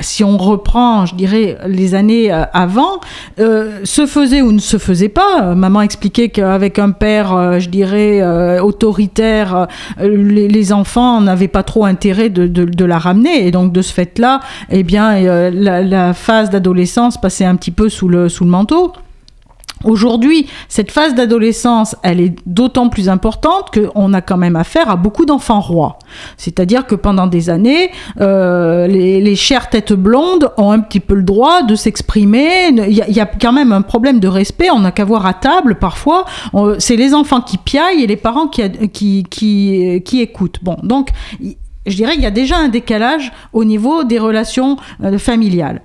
[0.00, 3.00] si on reprend, je dirais, les années euh, avant,
[3.38, 5.54] euh, se faisait ou ne se faisait pas.
[5.54, 8.22] Maman expliquait qu'avec un père, euh, je dirais,
[8.60, 9.66] autoritaire,
[10.00, 13.46] les, enfants n'avaient pas trop intérêt de, la ramener.
[13.46, 18.08] Et donc, de ce fait-là, eh bien, la, phase d'adolescence passait un petit peu sous
[18.08, 18.92] le manteau.
[19.84, 24.96] Aujourd'hui, cette phase d'adolescence, elle est d'autant plus importante qu'on a quand même affaire à
[24.96, 25.98] beaucoup d'enfants rois.
[26.38, 31.22] C'est-à-dire que pendant des années, euh, les, chères têtes blondes ont un petit peu le
[31.22, 32.68] droit de s'exprimer.
[32.68, 34.70] Il y, a quand même un problème de respect.
[34.70, 36.24] On n'a qu'à voir à table parfois.
[36.78, 40.58] C'est les enfants qui piaillent et les parents qui, qui, qui, qui écoutent.
[40.62, 41.10] Bon, donc
[41.86, 45.82] je dirais qu'il y a déjà un décalage au niveau des relations euh, familiales.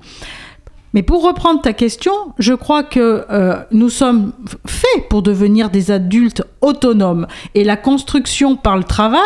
[0.94, 4.34] Mais pour reprendre ta question, je crois que euh, nous sommes
[4.66, 7.28] faits pour devenir des adultes autonomes.
[7.56, 9.22] Et la construction par le travail,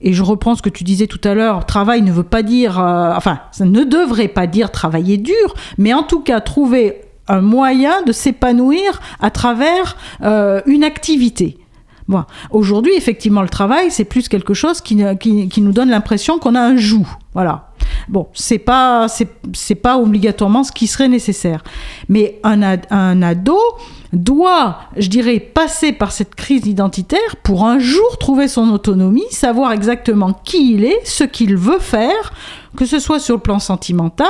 [0.00, 2.78] et je reprends ce que tu disais tout à l'heure, travail ne veut pas dire,
[2.78, 7.40] euh, enfin, ça ne devrait pas dire travailler dur, mais en tout cas trouver un
[7.40, 11.58] moyen de s'épanouir à travers euh, une activité.
[12.08, 12.24] Bon.
[12.50, 16.76] Aujourd'hui, effectivement, le travail, c'est plus quelque chose qui, nous donne l'impression qu'on a un
[16.76, 17.06] joug.
[17.34, 17.68] Voilà.
[18.08, 19.06] Bon, c'est pas
[19.52, 21.62] c'est pas obligatoirement ce qui serait nécessaire,
[22.08, 23.58] mais un ado
[24.12, 29.72] doit, je dirais, passer par cette crise identitaire pour un jour trouver son autonomie, savoir
[29.72, 32.32] exactement qui il est, ce qu'il veut faire,
[32.76, 34.26] que ce soit sur le plan sentimental,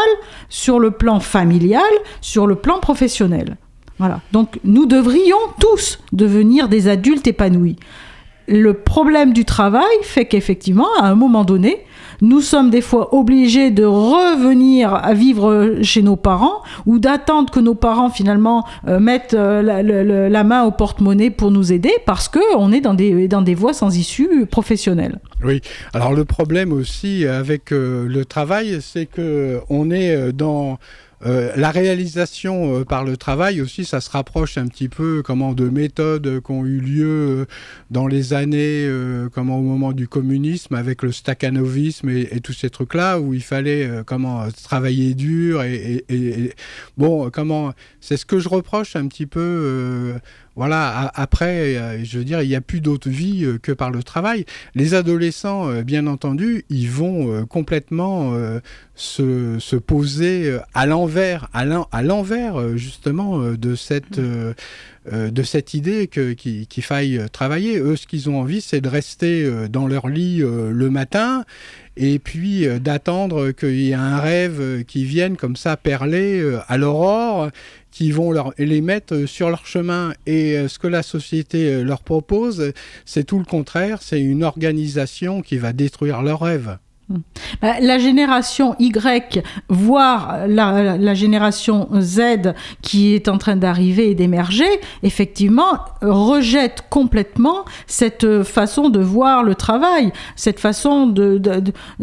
[0.49, 1.83] sur le plan familial,
[2.21, 3.57] sur le plan professionnel.
[3.99, 4.21] Voilà.
[4.33, 7.77] Donc nous devrions tous devenir des adultes épanouis.
[8.47, 11.85] Le problème du travail fait qu'effectivement, à un moment donné,
[12.21, 17.61] nous sommes des fois obligés de revenir à vivre chez nos parents ou d'attendre que
[17.61, 19.63] nos parents finalement euh, mettent euh,
[20.29, 23.75] la, main au porte-monnaie pour nous aider parce qu'on est dans des, dans des voies
[23.75, 25.19] sans issue professionnelles.
[25.45, 25.61] Oui,
[25.93, 30.79] alors le problème aussi avec euh, le travail, c'est que on est dans
[31.27, 35.53] euh, la réalisation euh, par le travail aussi, ça se rapproche un petit peu comment
[35.53, 37.45] de méthodes qui ont eu lieu euh,
[37.91, 38.89] dans les années,
[39.33, 43.91] comment au moment du communisme avec le stakhanovisme et, tous ces trucs-là où il fallait
[44.07, 46.05] comment travailler dur et,
[46.97, 50.15] bon comment c'est ce que je reproche un petit peu
[50.59, 53.93] voilà, après, euh, je veux dire, il n'y a plus d'autre vie euh, que par
[53.93, 54.45] le travail.
[54.75, 58.35] Les adolescents, euh, bien entendu, ils vont complètement
[58.97, 67.79] se, poser à l'envers, à l'envers justement de cette, de cette idée qu'il faille travailler.
[67.79, 71.45] Eux, ce qu'ils ont envie, c'est de rester dans leur lit le matin
[71.97, 77.51] et puis d'attendre qu'il y ait un rêve qui vienne comme ça perler à l'aurore
[77.99, 80.13] qui vont les mettre euh, sur leur chemin.
[80.25, 82.73] Et euh, ce que la société euh, leur propose,
[83.05, 86.79] c'est tout le contraire, c'est une organisation qui va détruire leurs rêves.
[87.63, 94.69] Bah, la génération Y, voire la, génération Z qui est en train d'arriver et d'émerger,
[95.03, 101.41] effectivement, rejette complètement cette façon de voir le travail, cette façon de,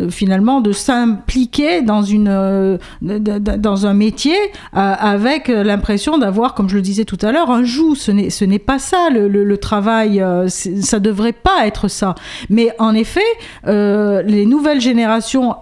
[0.09, 6.81] finalement de s'impliquer dans une dans un métier euh, avec l'impression d'avoir, comme je le
[6.81, 7.95] disais tout à l'heure, un joug.
[7.95, 10.21] Ce n'est pas ça le, le travail.
[10.21, 12.15] Euh, ça devrait pas être ça.
[12.49, 13.21] Mais en effet,
[13.67, 14.94] euh, les nouvelles générations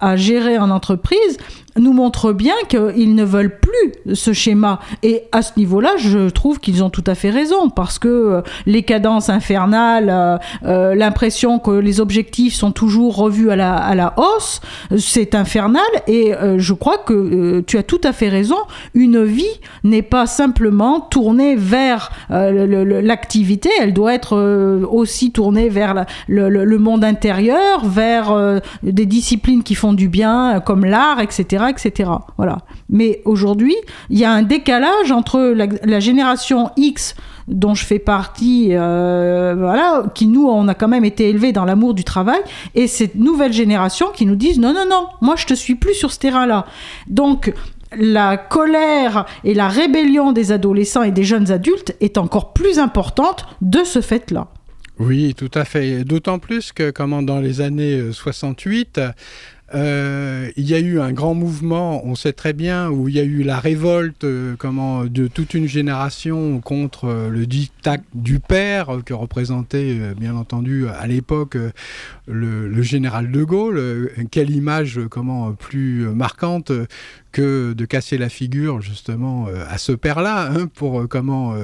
[0.00, 1.38] à gérer en entreprise
[1.76, 4.80] nous montre bien qu'ils ne veulent plus ce schéma.
[5.02, 8.42] Et à ce niveau-là, je trouve qu'ils ont tout à fait raison, parce que euh,
[8.66, 13.94] les cadences infernales, euh, euh, l'impression que les objectifs sont toujours revus à la, à
[13.94, 14.60] la hausse,
[14.98, 15.82] c'est infernal.
[16.06, 18.56] Et je crois que tu as tout à fait raison.
[18.94, 19.44] Une vie
[19.82, 24.36] n'est pas simplement tournée vers l'activité, elle doit être
[24.90, 30.84] aussi tournée vers le, le, monde intérieur, vers des disciplines qui font du bien, comme
[30.84, 32.10] l'art, etc etc.
[32.36, 32.58] Voilà.
[32.88, 33.76] Mais aujourd'hui,
[34.10, 37.14] il y a un décalage entre la, génération X
[37.48, 41.64] dont je fais partie, euh, voilà, qui nous, on a quand même été élevés dans
[41.64, 42.40] l'amour du travail,
[42.74, 45.94] et cette nouvelle génération qui nous disent non, non, non, moi je te suis plus
[45.94, 46.64] sur ce terrain-là.
[47.06, 47.52] Donc,
[47.96, 53.46] la colère et la rébellion des adolescents et des jeunes adultes est encore plus importante
[53.60, 54.48] de ce fait-là.
[54.98, 56.04] Oui, tout à fait.
[56.04, 59.00] D'autant plus que, comment dans les années 68,
[59.74, 63.20] euh, il y a eu un grand mouvement, on sait très bien, où il y
[63.20, 68.38] a eu la révolte euh, comment, de toute une génération contre euh, le dictat du
[68.38, 71.56] père que représentait bien entendu à l'époque
[72.26, 74.10] le, général de Gaulle.
[74.30, 76.72] quelle image comment plus marquante
[77.34, 81.54] que de casser la figure justement à ce père-là hein, pour comment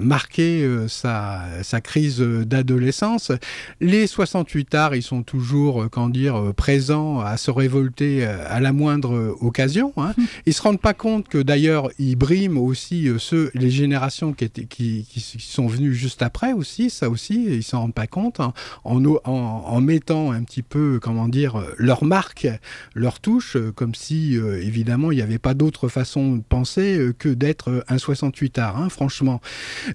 [0.00, 3.32] marquer sa, sa, crise d'adolescence.
[3.80, 8.72] Les 68 arts, ils sont toujours, quand dire, présents à se révolter euh, à la
[8.72, 9.92] moindre occasion.
[9.96, 10.14] Hein.
[10.18, 10.26] Hum.
[10.46, 14.44] Ils se rendent pas compte que d'ailleurs ils briment aussi euh, ceux, les générations qui,
[14.44, 18.40] étaient, qui, qui, sont venues juste après aussi, ça aussi, ils s'en rendent pas compte
[18.40, 18.52] hein,
[18.84, 22.48] en, en, en, mettant un petit peu, comment dire, leur marque,
[22.94, 27.28] leur touche, euh, comme si évidemment il n'y avait pas d'autre façon de penser que
[27.28, 29.40] d'être un 68 art, hein, franchement.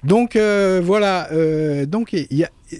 [0.03, 1.29] Donc voilà,
[1.85, 2.15] donc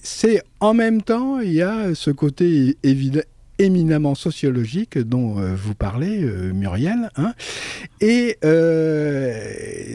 [0.03, 3.21] c'est en même temps il y a ce côté évident
[3.59, 7.09] éminemment sociologique dont euh, vous parlez, euh, Muriel.
[7.15, 7.33] Hein.
[8.01, 9.41] Et euh,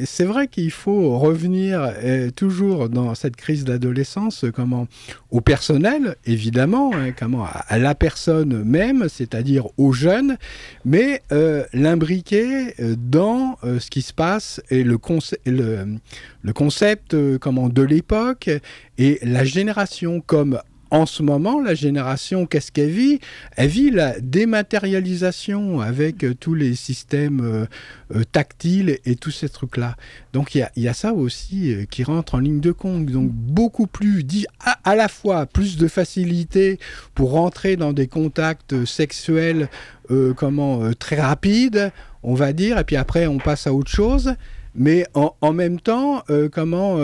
[0.05, 1.93] c'est vrai qu'il faut revenir
[2.37, 4.87] toujours dans cette crise d'adolescence, comment
[5.31, 10.37] au personnel, évidemment, hein, comment à, la personne même, c'est-à-dire aux jeunes,
[10.85, 11.23] mais
[11.73, 14.99] l'imbriquer dans ce qui se passe et le,
[15.47, 15.87] le,
[16.43, 18.51] le concept comment, de l'époque
[18.99, 20.59] et la génération comme
[20.93, 23.19] en ce moment, la génération, qu'est-ce qu'elle vit?
[23.57, 27.65] Elle vit la dématérialisation avec euh, tous les systèmes euh,
[28.15, 29.97] euh, tactiles et tous ces trucs-là.
[30.35, 33.07] Donc il y, a ça aussi qui rentre en ligne de compte.
[33.07, 34.23] Donc beaucoup plus,
[34.85, 36.79] à, la fois plus de facilité
[37.15, 39.71] pour rentrer dans des contacts sexuels
[40.37, 41.91] comment, très rapides,
[42.23, 44.35] on va dire, et puis après on passe à autre chose.
[44.75, 46.99] Mais en même temps, comment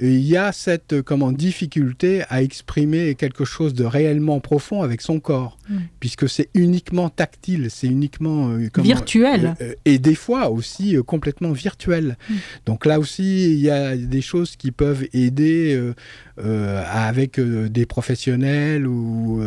[0.00, 5.00] il y a cette euh, comment, difficulté à exprimer quelque chose de réellement profond avec
[5.00, 5.76] son corps, mm.
[6.00, 8.50] puisque c'est uniquement tactile, c'est uniquement...
[8.50, 9.54] Euh, virtuel.
[9.60, 12.16] Euh, et des fois aussi complètement virtuel.
[12.28, 12.34] Mm.
[12.66, 15.80] Donc là aussi, il y a des choses qui peuvent aider
[16.36, 19.40] avec des professionnels, ou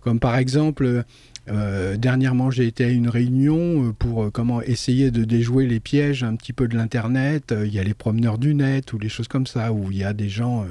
[0.00, 1.04] comme par exemple
[1.50, 5.80] euh, dernièrement, j'ai été à une réunion euh, pour euh, comment essayer de déjouer les
[5.80, 7.54] pièges un petit peu de l'internet.
[7.64, 10.04] Il y a les promeneurs du net ou les choses comme ça où il y
[10.04, 10.66] a des gens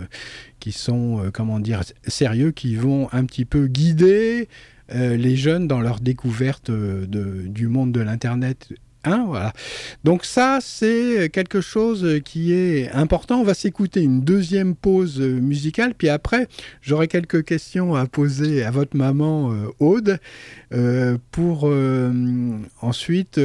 [0.60, 4.48] qui sont comment dire sérieux, qui vont un petit peu guider
[4.94, 8.70] les jeunes dans leur découverte du monde de l'internet
[9.14, 9.52] Hein.
[10.04, 13.40] Donc ça, c'est quelque chose qui est important.
[13.40, 16.48] On va s'écouter une deuxième pause musicale, puis après,
[16.82, 20.20] j'aurai quelques questions à poser à votre maman euh, Aude
[20.74, 22.12] euh, pour euh,
[22.82, 23.40] ensuite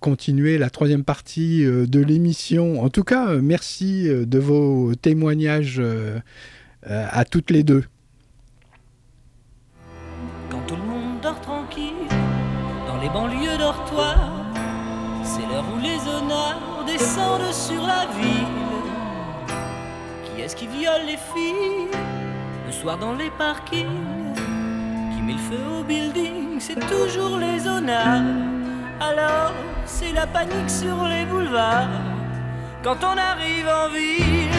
[0.00, 2.82] continuer la troisième partie de l'émission.
[2.82, 5.80] En tout cas, merci de vos témoignages
[6.86, 7.84] à toutes les deux.
[10.48, 12.08] Quand tout le monde dort tranquille
[12.86, 14.31] dans les banlieues dortoirs
[16.92, 18.60] descendent sur la ville.
[20.24, 21.88] Qui est-ce qui viole les filles
[22.66, 24.34] le soir dans les parkings?
[25.12, 28.32] Qui met le feu au building C'est toujours les honnards.
[29.00, 29.52] Alors
[29.86, 32.00] c'est la panique sur les boulevards
[32.82, 34.58] quand on arrive en ville.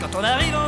[0.00, 0.67] Quand on arrive en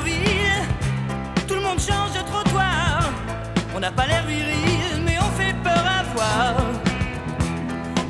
[3.81, 6.55] On n'a pas l'air viril, mais on fait peur à voir.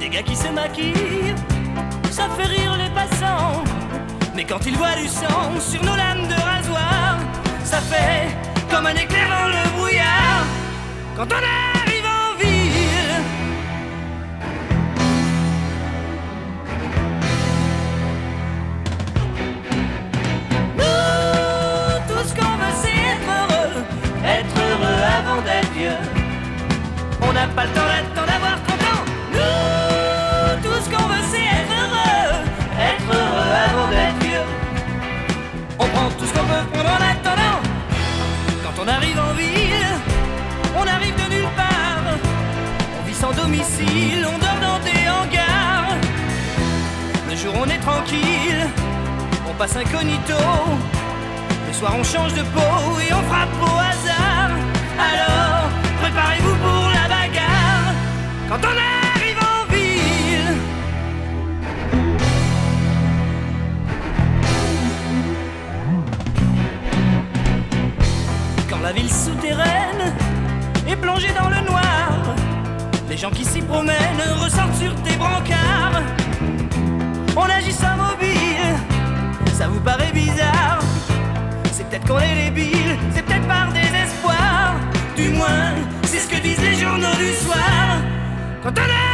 [0.00, 1.36] Des gars qui se maquillent,
[2.10, 3.62] ça fait rire les passants.
[4.34, 7.18] Mais quand ils voient du sang sur nos lames de rasoir,
[7.62, 8.36] ça fait
[8.68, 10.44] comme un éclair dans le brouillard.
[11.16, 11.89] Quand on a
[25.43, 25.99] d'être vieux.
[27.22, 29.03] On n'a pas le temps d'attendre d'avoir 30 ans.
[29.32, 32.45] Nous, tout ce qu'on veut, c'est être heureux,
[32.91, 34.47] être heureux avant d'être vieux.
[35.78, 37.59] On prend tout ce qu'on peut prendre en attendant.
[38.64, 39.91] Quand on arrive en ville,
[40.76, 42.18] on arrive de nulle part.
[42.99, 45.97] On vit sans domicile, on dort dans des hangars.
[47.28, 48.66] Le jour on est tranquille,
[49.49, 50.43] on passe incognito.
[51.68, 53.89] Le soir on change de peau et on frappe au.
[55.01, 55.70] Alors,
[56.03, 57.94] préparez-vous pour la bagarre.
[58.48, 58.76] Quand on
[59.16, 60.51] arrive en ville.
[68.68, 70.14] Quand la ville souterraine
[70.88, 72.11] est plongée dans le noir,
[73.09, 73.96] les gens qui s'y promènent
[74.42, 76.03] ressortent sur des brancards.
[77.36, 78.76] On agit sans mobile,
[79.53, 80.80] ça vous paraît bizarre.
[81.72, 83.30] C'est peut-être qu'on est débile, c'est.
[86.04, 88.00] C'est ce que disent les journaux du soir.
[88.62, 89.09] Quand on arrive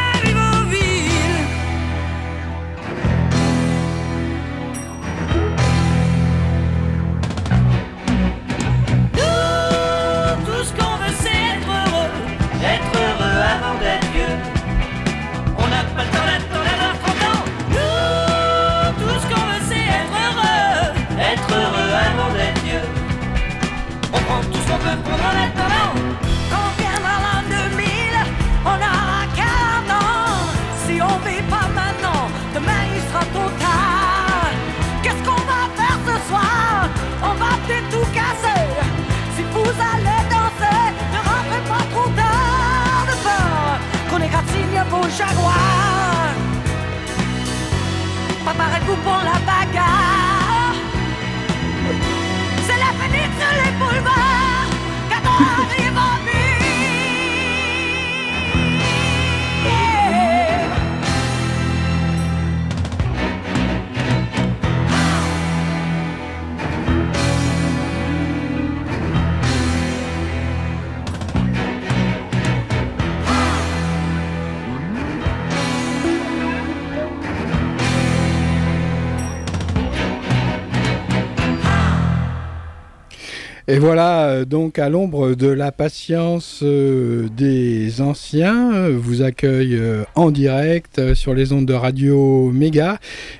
[83.69, 89.77] Et voilà, euh, donc à l'ombre de la patience euh, des anciens, euh, vous accueille
[90.15, 92.99] en direct sur les ondes de radio Méga.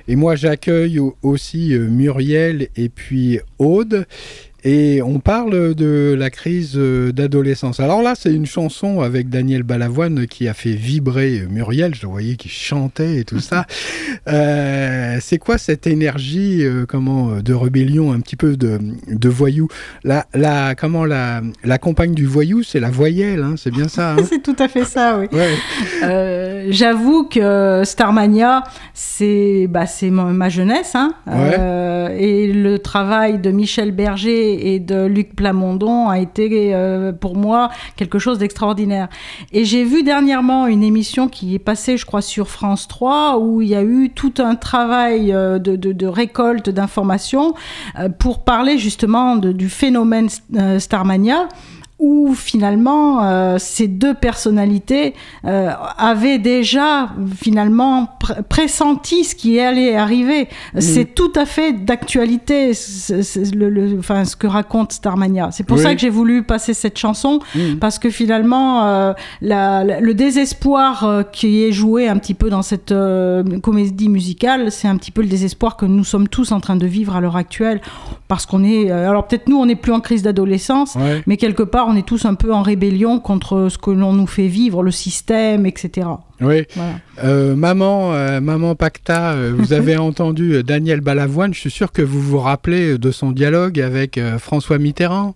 [0.09, 4.05] Et moi j'accueille au- aussi Muriel et puis Aude.
[4.63, 7.79] Et on parle de la crise euh, d'adolescence.
[7.79, 11.93] Alors là, c'est une chanson avec Daniel Balavoine qui a fait vibrer Muriel.
[11.95, 13.65] Je le voyais qui chantait et tout ça.
[14.27, 18.77] Euh, c'est quoi cette énergie, euh, comment, euh, de rébellion, un petit peu de,
[19.09, 19.69] de voyou?
[20.03, 24.13] La, la, comment, la, la compagne du voyou, c'est la voyelle, hein, c'est bien ça.
[24.13, 24.17] hein?
[24.29, 25.27] C'est tout à fait ça, oui.
[25.31, 25.53] ouais.
[26.03, 30.93] Euh, J'avoue que Starmania, c'est bah, c'est ma, ma jeunesse.
[30.95, 31.55] Hein, Ouais.
[31.57, 37.35] Euh, et le travail de Michel Berger et de Luc Plamondon a été euh, pour
[37.35, 39.07] moi quelque chose d'extraordinaire.
[39.51, 43.61] Et j'ai vu dernièrement une émission qui est passée, je crois, sur France 3, où
[43.61, 47.53] il y a eu tout un travail euh, de, récolte d'informations
[47.99, 50.29] euh, pour parler justement du phénomène
[50.79, 51.47] Starmania
[51.99, 59.95] où finalement euh, ces deux personnalités euh, avaient déjà finalement pr- pressenti ce qui allait
[59.95, 60.47] arriver.
[60.77, 65.49] C'est tout à fait d'actualité c'est- c'est le, le- enfin, ce que raconte Starmania.
[65.51, 65.83] C'est pour Oui.
[65.83, 67.77] ça que j'ai voulu passer cette chanson, Mm.
[67.79, 72.61] parce que finalement euh, la- la- le désespoir qui est joué un petit peu dans
[72.61, 72.93] cette
[73.63, 76.85] comédie musicale, c'est un petit peu le désespoir que nous sommes tous en train de
[76.85, 77.81] vivre à l'heure actuelle,
[78.27, 78.91] parce qu'on est...
[78.91, 81.23] alors peut-être nous, on n'est plus en crise d'adolescence, Ouais.
[81.25, 84.27] mais quelque part, on est tous un peu en rébellion contre ce que l'on nous
[84.27, 86.07] fait vivre, le système, etc.
[86.41, 86.63] Oui.
[86.75, 86.91] Voilà.
[87.23, 91.53] Euh, maman, euh, maman Pacta, euh, vous avez entendu Daniel Balavoine.
[91.53, 95.35] Je suis sûr que vous vous rappelez de son dialogue avec euh, François Mitterrand.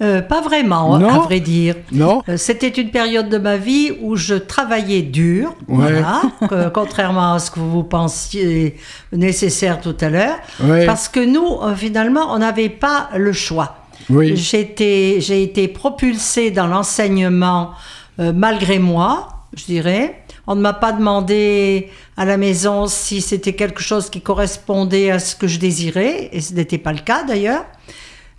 [0.00, 1.08] Euh, pas vraiment, Non.
[1.08, 1.74] à vrai dire.
[1.90, 6.00] Non Euh, C'était une période de ma vie où je travaillais dur, Ouais.
[6.00, 8.76] voilà, contrairement à ce que vous pensiez
[9.12, 10.86] nécessaire tout à l'heure, Ouais.
[10.86, 13.74] parce que nous, euh, finalement, on n'avait pas le choix.
[14.10, 14.36] Oui.
[14.36, 17.72] J'ai été, propulsée dans l'enseignement
[18.20, 19.28] euh, malgré moi.
[19.54, 20.22] je dirais.
[20.46, 25.18] On ne m'a pas demandé à la maison si c'était quelque chose qui correspondait à
[25.18, 27.64] ce que je désirais, et ce n'était pas le cas d'ailleurs.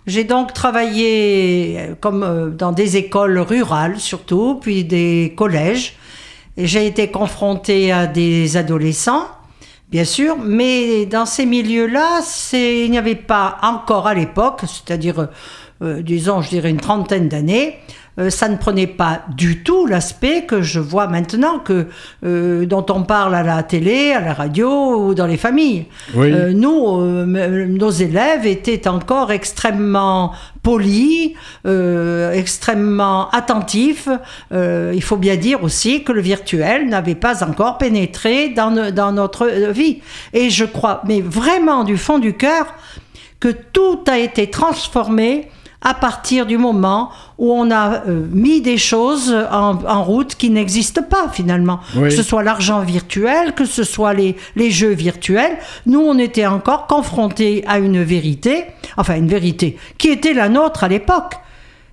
[0.06, 5.96] J'ai donc travaillé euh, comme euh, dans des écoles rurales surtout, puis des collèges.
[6.56, 9.26] Et j'ai été confrontée à des adolescents,
[9.90, 12.20] bien sûr, mais dans ces milieux-là,
[12.52, 15.28] il n'y avait pas encore à l'époque, c'est-à-dire,
[15.82, 17.78] euh, disons, je dirais une trentaine d'années,
[18.20, 21.86] euh, ça ne prenait pas du tout l'aspect que je vois maintenant, que,
[22.24, 24.68] euh, dont on parle à la télé, à la radio
[25.06, 25.86] ou dans les familles.
[26.14, 26.30] Oui.
[26.32, 27.00] Euh, nous,
[27.66, 31.32] nos élèves étaient encore extrêmement polis,
[32.34, 34.08] extrêmement attentifs.
[34.52, 39.12] Il faut bien dire aussi que le virtuel n'avait pas encore pénétré dans, no- dans
[39.12, 40.00] notre vie.
[40.32, 42.66] Et je crois, mais vraiment du fond du cœur,
[43.38, 45.48] que tout a été transformé
[45.82, 50.50] à partir du moment où on a euh, mis des choses en, en route qui
[50.50, 51.80] n'existent pas finalement.
[51.96, 52.08] Oui.
[52.08, 55.56] Que ce soit l'argent virtuel, que ce soit les, les jeux virtuels,
[55.86, 58.64] nous on était encore confrontés à une vérité,
[58.98, 61.34] enfin une vérité qui était la nôtre à l'époque.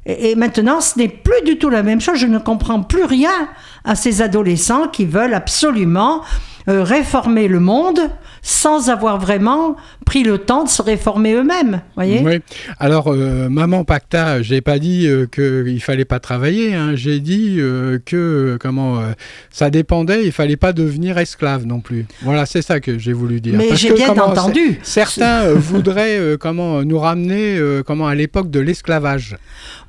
[0.06, 2.16] Et, et maintenant, ce n'est plus du tout la même chose.
[2.16, 3.50] Je ne comprends plus rien
[3.84, 6.22] à ces adolescents qui veulent absolument
[6.70, 8.00] euh, réformer le monde
[8.42, 11.82] sans avoir vraiment pris le temps de se réformer eux-mêmes.
[11.96, 12.22] Voyez?
[12.24, 12.40] Oui.
[12.80, 16.74] Alors, euh, maman Pacta, j'ai pas dit euh, qu'il fallait pas travailler.
[16.74, 16.92] hein.
[16.96, 19.02] J'ai dit euh, que comment
[19.50, 20.26] ça dépendait.
[20.26, 22.06] Il fallait pas devenir esclave non plus.
[22.22, 23.56] Voilà, c'est ça que j'ai voulu dire.
[23.58, 24.80] Mais j'ai bien comment, entendu.
[24.84, 29.36] Certains voudraient comment nous ramener comment à l'époque de l'esclavage.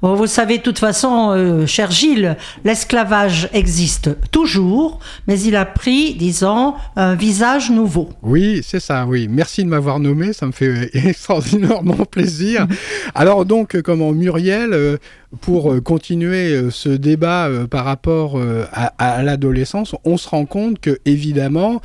[0.00, 5.64] Bon, vous savez, de toute façon, euh, cher Gilles, l'esclavage existe toujours, mais il a
[5.64, 8.08] pris, disons, un visage nouveau.
[8.22, 9.26] Oui, c'est ça, oui.
[9.28, 12.68] Merci de m'avoir nommé, ça me fait extraordinairement plaisir.
[13.16, 14.98] Alors donc, euh, comment Muriel, euh,
[15.40, 18.66] pour euh, continuer euh, ce débat euh, par rapport euh,
[18.98, 21.82] à, l'adolescence, on se rend compte que évidemment,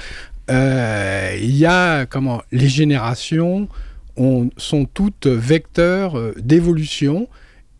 [0.51, 3.67] euh, il y a comment les générations
[4.17, 7.27] on- sont toutes vecteurs euh, d'évolution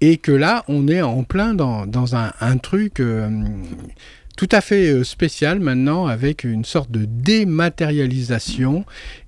[0.06, 3.30] et que là, on est en plein dans, un, truc euh,
[4.36, 8.84] tout à fait euh, spécial maintenant avec une sorte de dématérialisation.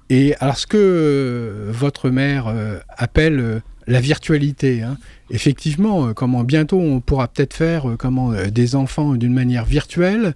[0.09, 2.53] Et alors, ce que euh, votre mère
[2.89, 4.97] appelle la virtualité, hein,
[5.29, 9.65] effectivement, euh, comment bientôt on pourra peut-être faire euh, comment euh, des enfants d'une manière
[9.65, 10.33] virtuelle.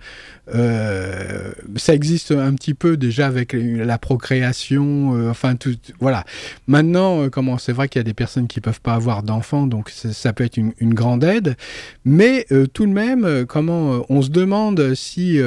[1.76, 6.24] Ça existe un petit peu déjà avec la procréation, enfin tout, voilà.
[6.66, 9.92] Maintenant, comment c'est vrai qu'il y a des personnes qui peuvent pas avoir d'enfants, donc
[9.92, 11.56] ça, peut être une, grande aide.
[12.04, 15.40] Mais tout de même, comment on se demande si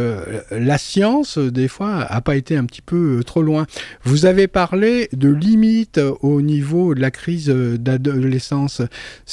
[0.52, 3.66] la science, des fois, a pas été un petit peu trop loin.
[4.04, 8.82] Vous avez parlé de limites au niveau de la crise d'adolescence.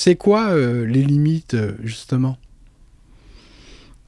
[0.01, 2.37] C'est quoi euh, les limites, euh, justement?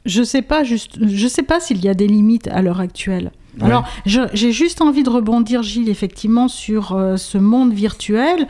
[0.06, 3.34] Je sais pas juste, je sais pas s'il y a des limites à l'heure actuelle.
[3.60, 3.66] Ouais.
[3.66, 8.48] Alors, j'ai juste envie de rebondir, Gilles, effectivement, sur euh, ce monde virtuel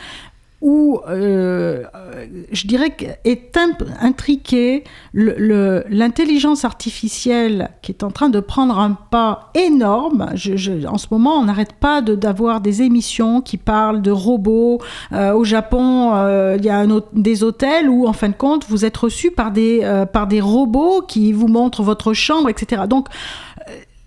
[0.61, 2.95] où, euh, euh, je dirais,
[3.25, 9.49] est imp- intriqué le- le- l'intelligence artificielle qui est en train de prendre un pas
[9.55, 10.27] énorme.
[10.87, 14.79] En ce moment, on n'arrête pas d'avoir des émissions qui parlent de robots.
[15.13, 18.85] Euh, au Japon, euh, il y a des hôtels où, en fin de compte, vous
[18.85, 19.81] êtes reçu par des,
[20.13, 22.83] par des robots qui vous montrent votre chambre, etc.
[22.87, 23.07] Donc,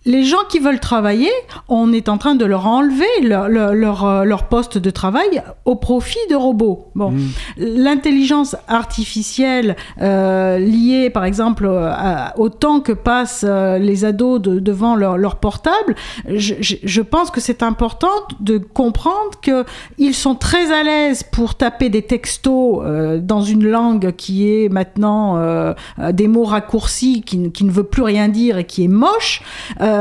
[0.06, 1.30] les gens qui veulent travailler,
[1.68, 6.18] on est en train de leur enlever leur, leur, leur, poste de travail au profit
[6.30, 6.90] de robots.
[6.94, 7.20] Bon, Mm.
[7.58, 14.40] l'intelligence artificielle euh, liée, par exemple, euh, à- au temps que passent euh, les ados
[14.40, 15.94] de- devant leur, leur portable,
[16.28, 18.08] je, je- je pense que c'est important
[18.40, 19.64] de comprendre que
[19.98, 24.68] ils sont très à l'aise pour taper des textos euh, dans une langue qui est
[24.68, 25.72] maintenant euh,
[26.12, 29.42] des mots raccourcis, qui, ne- qui ne veut plus rien dire et qui est moche.
[29.80, 29.93] Euh,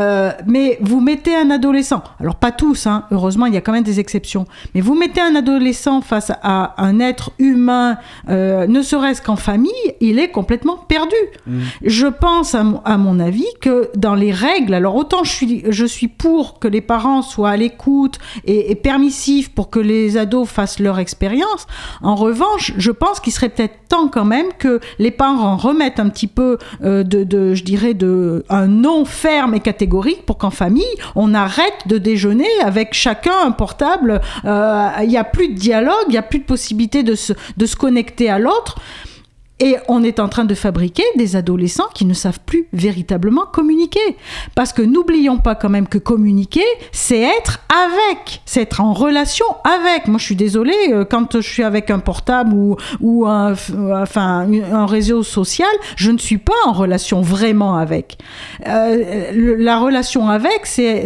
[0.46, 3.84] mais vous mettez un adolescent, alors pas tous, hein, heureusement il y a quand même
[3.84, 7.98] des exceptions, mais vous mettez un adolescent face à un être humain,
[8.30, 11.16] euh, ne serait-ce qu'en famille, il est complètement perdu.
[11.84, 15.64] Je pense, à mon, à mon avis, que dans les règles, alors autant je suis,
[15.70, 20.18] je suis pour que les parents soient à l'écoute et, et permissifs pour que les
[20.18, 21.68] ados fassent leur expérience,
[22.02, 26.10] en revanche, je pense qu'il serait peut-être temps quand même que les parents remettent un
[26.10, 29.83] petit peu euh, de, de, je dirais, de, un nom ferme et catégorique
[30.26, 30.84] pour qu'en famille,
[31.16, 34.22] on arrête de déjeuner avec chacun un portable.
[34.46, 37.76] Euh, Il n'y a plus de dialogue, il n'y a plus de possibilité de se
[37.76, 38.78] connecter à l'autre.
[39.60, 44.18] Et on est en train de fabriquer des adolescents qui ne savent plus véritablement communiquer.
[44.56, 49.46] Parce que n'oublions pas quand même que communiquer, c'est être avec, c'est être en relation
[49.64, 50.08] avec.
[50.08, 52.56] Moi, je suis désolée, euh, quand je suis avec un portable
[53.00, 53.54] ou, un,
[53.94, 58.18] enfin, un réseau social, je ne suis pas en relation vraiment avec.
[58.68, 61.06] Euh, la relation avec, c'est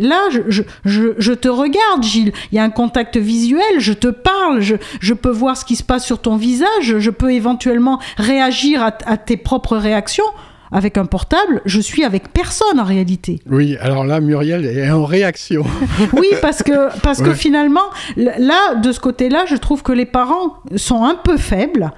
[0.00, 0.40] là, je,
[0.84, 2.32] je, je, te regarde, Gilles.
[2.50, 5.82] Il y a un contact visuel, je te parle, je peux voir ce qui se
[5.82, 7.73] passe sur ton visage, je peux éventuellement
[8.16, 10.24] réagir à, à tes propres réactions.
[10.72, 13.38] Avec un portable, je suis avec personne en réalité.
[13.48, 15.62] Oui, alors là, Muriel est en réaction.
[16.14, 17.84] Oui, parce que, parce que finalement,
[18.16, 21.92] là, de ce côté-là, je trouve que les parents sont un peu faibles,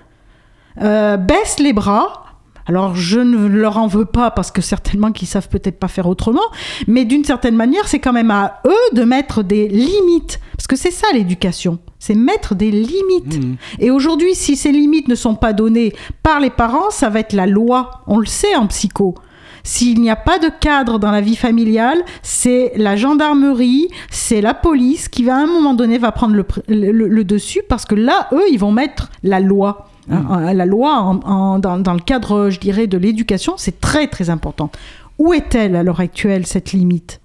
[0.83, 2.26] euh, baissent les bras.
[2.67, 6.07] Alors, je ne leur en veux pas parce que certainement qu'ils savent peut-être pas faire
[6.09, 6.43] autrement,
[6.87, 10.41] mais d'une certaine manière, c'est quand même à eux de mettre des limites.
[10.57, 13.41] Parce que c'est ça l'éducation, c'est mettre des limites.
[13.43, 13.57] Mhm.
[13.79, 15.93] Et aujourd'hui, si ces limites ne sont pas données
[16.23, 18.03] par les parents, ça va être la loi.
[18.07, 19.15] On le sait en psycho.
[19.63, 24.55] S'il n'y a pas de cadre dans la vie familiale, c'est la gendarmerie, c'est la
[24.55, 27.63] police qui va à un moment donné va prendre le, pr- le- le- le dessus
[27.69, 29.89] parce que là, eux, ils vont mettre la loi.
[30.11, 34.07] Hein, La loi en- en- dans, dans le cadre, je dirais, de l'éducation, c'est très
[34.07, 34.71] très important.
[35.19, 37.21] Où est-elle à l'heure actuelle, cette limite?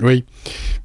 [0.00, 0.24] Oui.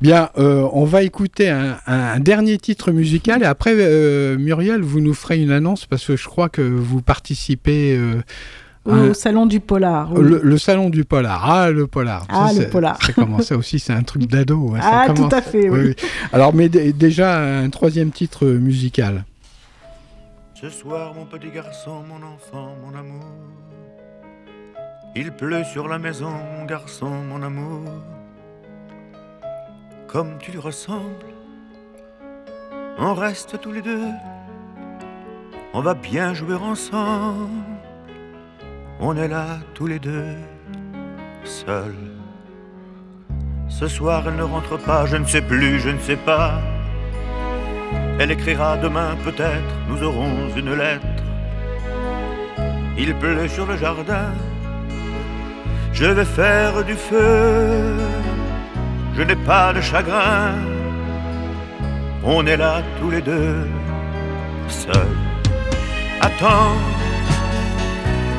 [0.02, 5.00] Bien, euh, on va écouter un, un dernier titre musical et après, euh, Muriel, vous
[5.00, 8.22] nous ferez une annonce parce que je crois que vous participez euh,
[9.10, 10.12] Au salon du polar.
[10.14, 10.24] oui.
[10.28, 11.50] le, le salon du polar.
[11.50, 12.26] Ah, le polar.
[12.28, 13.02] Ah, le polar.
[13.02, 14.74] Ça commence ça aussi, c'est un truc d'ado.
[14.76, 15.96] hein, Ah, tout à fait, oui.
[16.34, 19.24] Alors, mais déjà, un troisième titre musical.
[20.56, 23.26] Ce soir, mon petit garçon, mon enfant, mon amour.
[25.14, 27.92] Il pleut sur la maison, mon garçon, mon amour.
[30.08, 31.34] Comme tu lui ressembles,
[32.98, 34.08] on reste tous les deux.
[35.74, 37.50] On va bien jouer ensemble.
[39.02, 40.38] On est là tous les deux,
[41.44, 42.14] seuls.
[43.68, 46.62] Ce soir, elle ne rentre pas, je ne sais plus, je ne sais pas.
[48.18, 51.06] Elle écrira demain peut-être, nous aurons une lettre.
[52.98, 54.32] Il pleut sur le jardin,
[55.92, 57.94] je vais faire du feu.
[59.18, 60.56] Je n'ai pas de chagrin,
[62.24, 63.68] on est là tous les deux,
[64.68, 65.18] seuls.
[66.22, 66.76] Attends,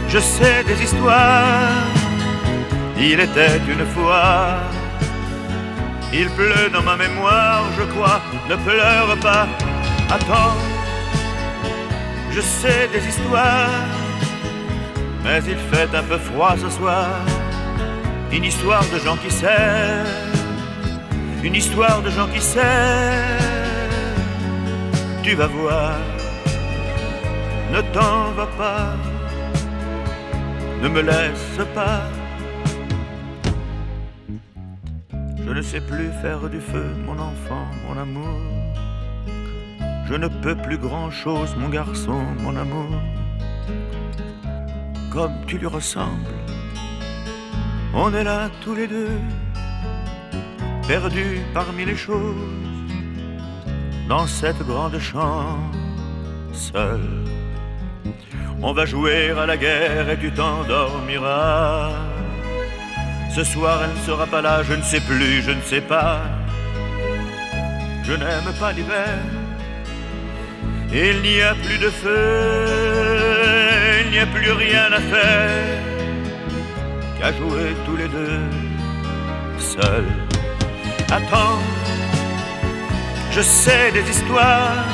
[0.08, 1.84] je sais des histoires.
[2.98, 4.56] Il était une fois,
[6.12, 9.46] il pleut dans ma mémoire, je crois, ne pleure pas.
[10.09, 10.54] Attends,
[12.30, 13.68] je sais des histoires,
[15.24, 17.09] mais il fait un peu froid ce soir.
[18.32, 20.07] Une histoire de gens qui s'aiment,
[21.42, 23.44] une histoire de gens qui s'aiment.
[25.24, 25.96] Tu vas voir,
[27.72, 28.94] ne t'en va pas,
[30.82, 32.02] ne me laisse pas.
[35.44, 38.55] Je ne sais plus faire du feu, mon enfant, mon amour.
[40.09, 42.90] Je ne peux plus grand-chose, mon garçon, mon amour.
[45.12, 46.34] Comme tu lui ressembles,
[47.92, 49.18] on est là tous les deux,
[50.86, 52.36] perdus parmi les choses,
[54.09, 55.74] dans cette grande chambre,
[56.52, 57.00] seul.
[58.62, 61.90] On va jouer à la guerre et tu t'endormiras.
[63.34, 66.20] Ce soir, elle ne sera pas là, je ne sais plus, je ne sais pas.
[68.04, 69.18] Je n'aime pas l'hiver.
[70.93, 72.14] Il n'y a plus de feu,
[74.05, 75.78] il n'y a plus rien à faire
[77.18, 78.41] qu'à jouer tous les deux
[79.59, 80.12] seuls.
[81.11, 81.59] Attends,
[83.32, 84.84] je sais des histoires.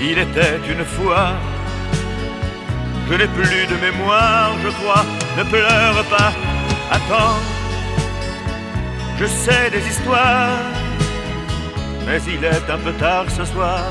[0.00, 1.32] Il était une fois.
[3.08, 5.04] Je n'ai plus de mémoire, je crois.
[5.36, 6.32] Ne pleure pas.
[6.90, 7.38] Attends,
[9.18, 10.58] je sais des histoires,
[12.06, 13.84] mais il est un peu tard ce soir.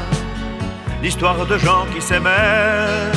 [1.01, 3.11] L'histoire de gens qui s'aimèrent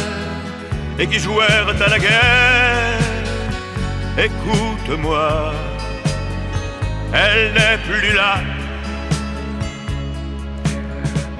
[0.98, 2.98] et qui jouèrent à la guerre.
[4.16, 5.52] Écoute-moi,
[7.12, 8.36] elle n'est plus là.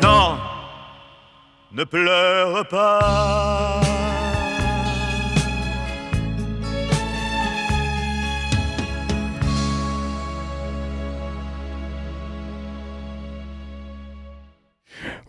[0.02, 0.38] Non,
[1.70, 3.80] ne pleure pas.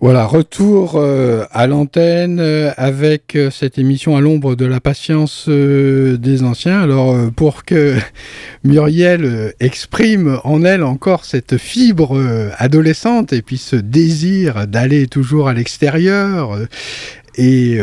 [0.04, 5.47] Voilà, retour euh, à l'antenne euh, avec euh, cette émission à l'ombre de la patience
[5.47, 6.82] des anciens.
[6.82, 7.95] Alors, pour que
[8.66, 12.22] Muriel exprime en elle encore cette fibre
[12.58, 16.60] adolescente et puis ce désir d'aller toujours à l'extérieur,
[17.38, 17.80] et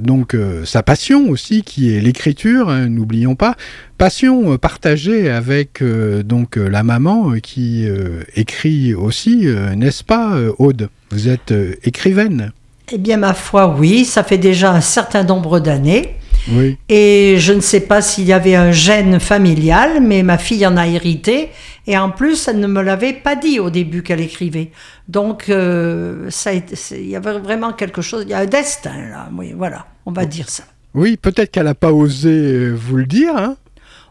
[0.00, 3.54] donc sa passion aussi qui est l'écriture, hein, n'oublions pas,
[3.98, 5.82] passion partagée avec
[6.24, 7.86] donc la maman qui
[8.34, 10.88] écrit aussi, n'est-ce pas Aude?
[11.10, 12.52] Vous êtes euh, écrivaine.
[12.90, 16.16] Eh bien, ma foi, oui, ça fait déjà un certain nombre d'années.
[16.50, 16.78] Oui.
[16.88, 20.76] Et je ne sais pas s'il y avait un gène familial, mais ma fille en
[20.76, 21.50] a hérité.
[21.86, 24.70] Et en plus, elle ne me l'avait pas dit au début qu'elle écrivait.
[25.08, 29.28] Donc, euh, ça il y avait vraiment quelque chose, il y a un destin là.
[29.36, 30.64] Oui, voilà, on va dire ça.
[30.94, 33.36] Oui, peut-être qu'elle n'a pas osé euh, vous le dire.
[33.36, 33.56] Hein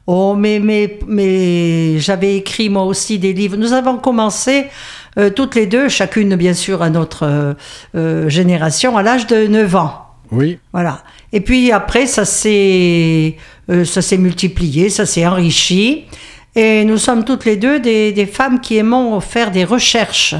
[0.07, 3.57] Oh, mais, mais, mais j'avais écrit moi aussi des livres.
[3.57, 4.67] Nous avons commencé
[5.19, 7.53] euh, toutes les deux, chacune bien sûr à notre euh,
[7.95, 10.05] euh, génération, à l'âge de 9 ans.
[10.31, 10.59] oui.
[10.71, 11.03] Voilà.
[11.33, 13.35] Et puis après, ça s'est,
[13.67, 16.05] ça s'est multiplié, ça s'est enrichi.
[16.55, 20.35] Et nous sommes toutes les deux des, des femmes qui aimons faire des recherches.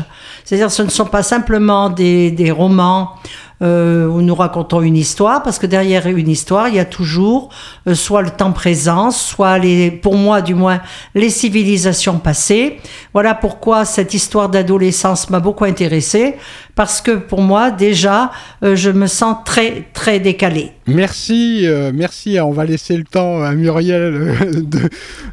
[0.46, 3.16] C'est-à-dire, ce ne sont pas simplement des, des romans
[3.62, 7.50] euh, nous racontons une histoire, parce que derrière une histoire, il y a toujours
[7.88, 10.80] euh, soit le temps présent, soit les, pour moi du moins,
[11.16, 12.78] les civilisations passées.
[13.14, 16.36] Voilà pourquoi cette histoire d'adolescence m'a beaucoup intéressée,
[16.76, 18.32] parce que pour moi, déjà,
[18.64, 20.72] euh, je me sens très, très décalée.
[20.86, 22.40] Merci, euh, merci.
[22.40, 24.90] On va laisser le temps à Muriel euh, de,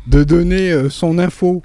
[0.07, 1.63] de donner euh, son info.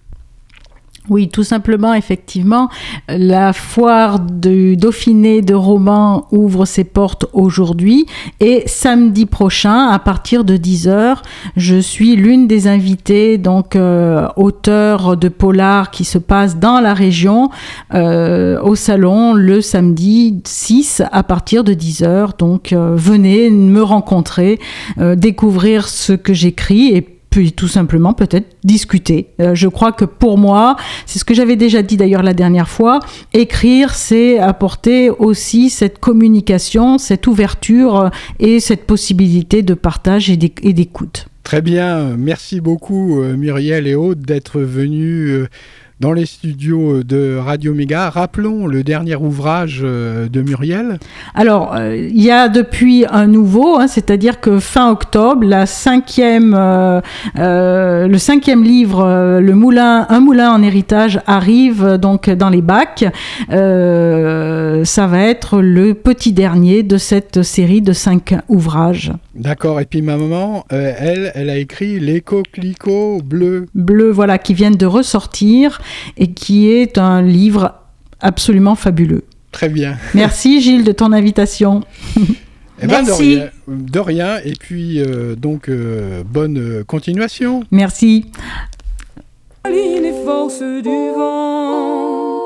[1.08, 2.70] Oui, tout simplement, effectivement,
[3.08, 8.06] la foire du Dauphiné de romans ouvre ses portes aujourd'hui
[8.40, 11.18] et samedi prochain, à partir de 10h,
[11.56, 16.94] je suis l'une des invitées, donc euh, auteur de polar qui se passe dans la
[16.94, 17.50] région
[17.96, 22.38] euh, au salon le samedi 6 à partir de 10h.
[22.38, 24.60] Donc euh, venez me rencontrer,
[24.98, 29.28] découvrir ce que j'écris et puis tout simplement peut-être discuter.
[29.40, 30.76] Euh, je crois que pour moi,
[31.06, 33.00] c'est ce que j'avais déjà dit d'ailleurs la dernière fois,
[33.34, 38.10] écrire, c'est apporter aussi cette communication, cette ouverture euh,
[38.40, 41.28] et cette possibilité de partage et d'éc- et d'écoute.
[41.44, 45.48] Très bien, merci beaucoup euh, Muriel et Aude d'être venus
[46.00, 48.10] dans les studios de Radio Méga.
[48.10, 50.98] Rappelons le dernier ouvrage euh, de Muriel.
[51.36, 56.56] Alors, euh, il y a depuis un nouveau, hein, c'est-à-dire que fin octobre, la cinquième,
[56.58, 57.02] euh,
[57.38, 62.50] euh, le cinquième livre, euh, le moulin, un moulin en héritage arrive euh, donc dans
[62.50, 63.06] les bacs.
[63.52, 69.12] Euh, ça va être le petit dernier de cette série de cinq ouvrages.
[69.36, 73.68] D'accord, et puis ma maman, euh, elle, elle a écrit Les coquelicots bleus.
[73.76, 75.80] Bleus, voilà, qui viennent de ressortir
[76.18, 77.76] et qui est un livre
[78.20, 79.24] absolument fabuleux.
[79.52, 79.98] Très bien.
[80.14, 81.84] Merci Gilles de ton invitation.
[82.82, 83.36] Eh ben, de Merci.
[83.36, 87.64] rien, de rien, et puis euh, donc euh, bonne euh, continuation.
[87.72, 88.32] Merci.
[89.70, 92.40] Ligne et force du vent,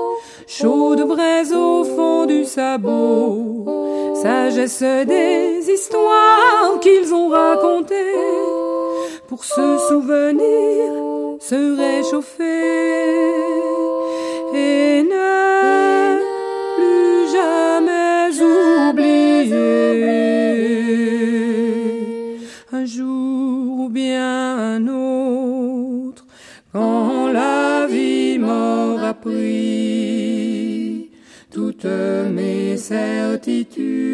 [0.48, 7.94] chaude braise au fond du sabot, sagesse des histoires qu'ils ont racontées,
[9.34, 10.92] pour se souvenir,
[11.40, 12.44] se réchauffer
[14.54, 16.20] et ne
[16.76, 18.30] plus jamais
[18.90, 19.58] oublier.
[22.72, 26.28] Un jour ou bien un autre,
[26.72, 31.10] quand la vie m'aura pris
[31.52, 34.14] toutes mes certitudes,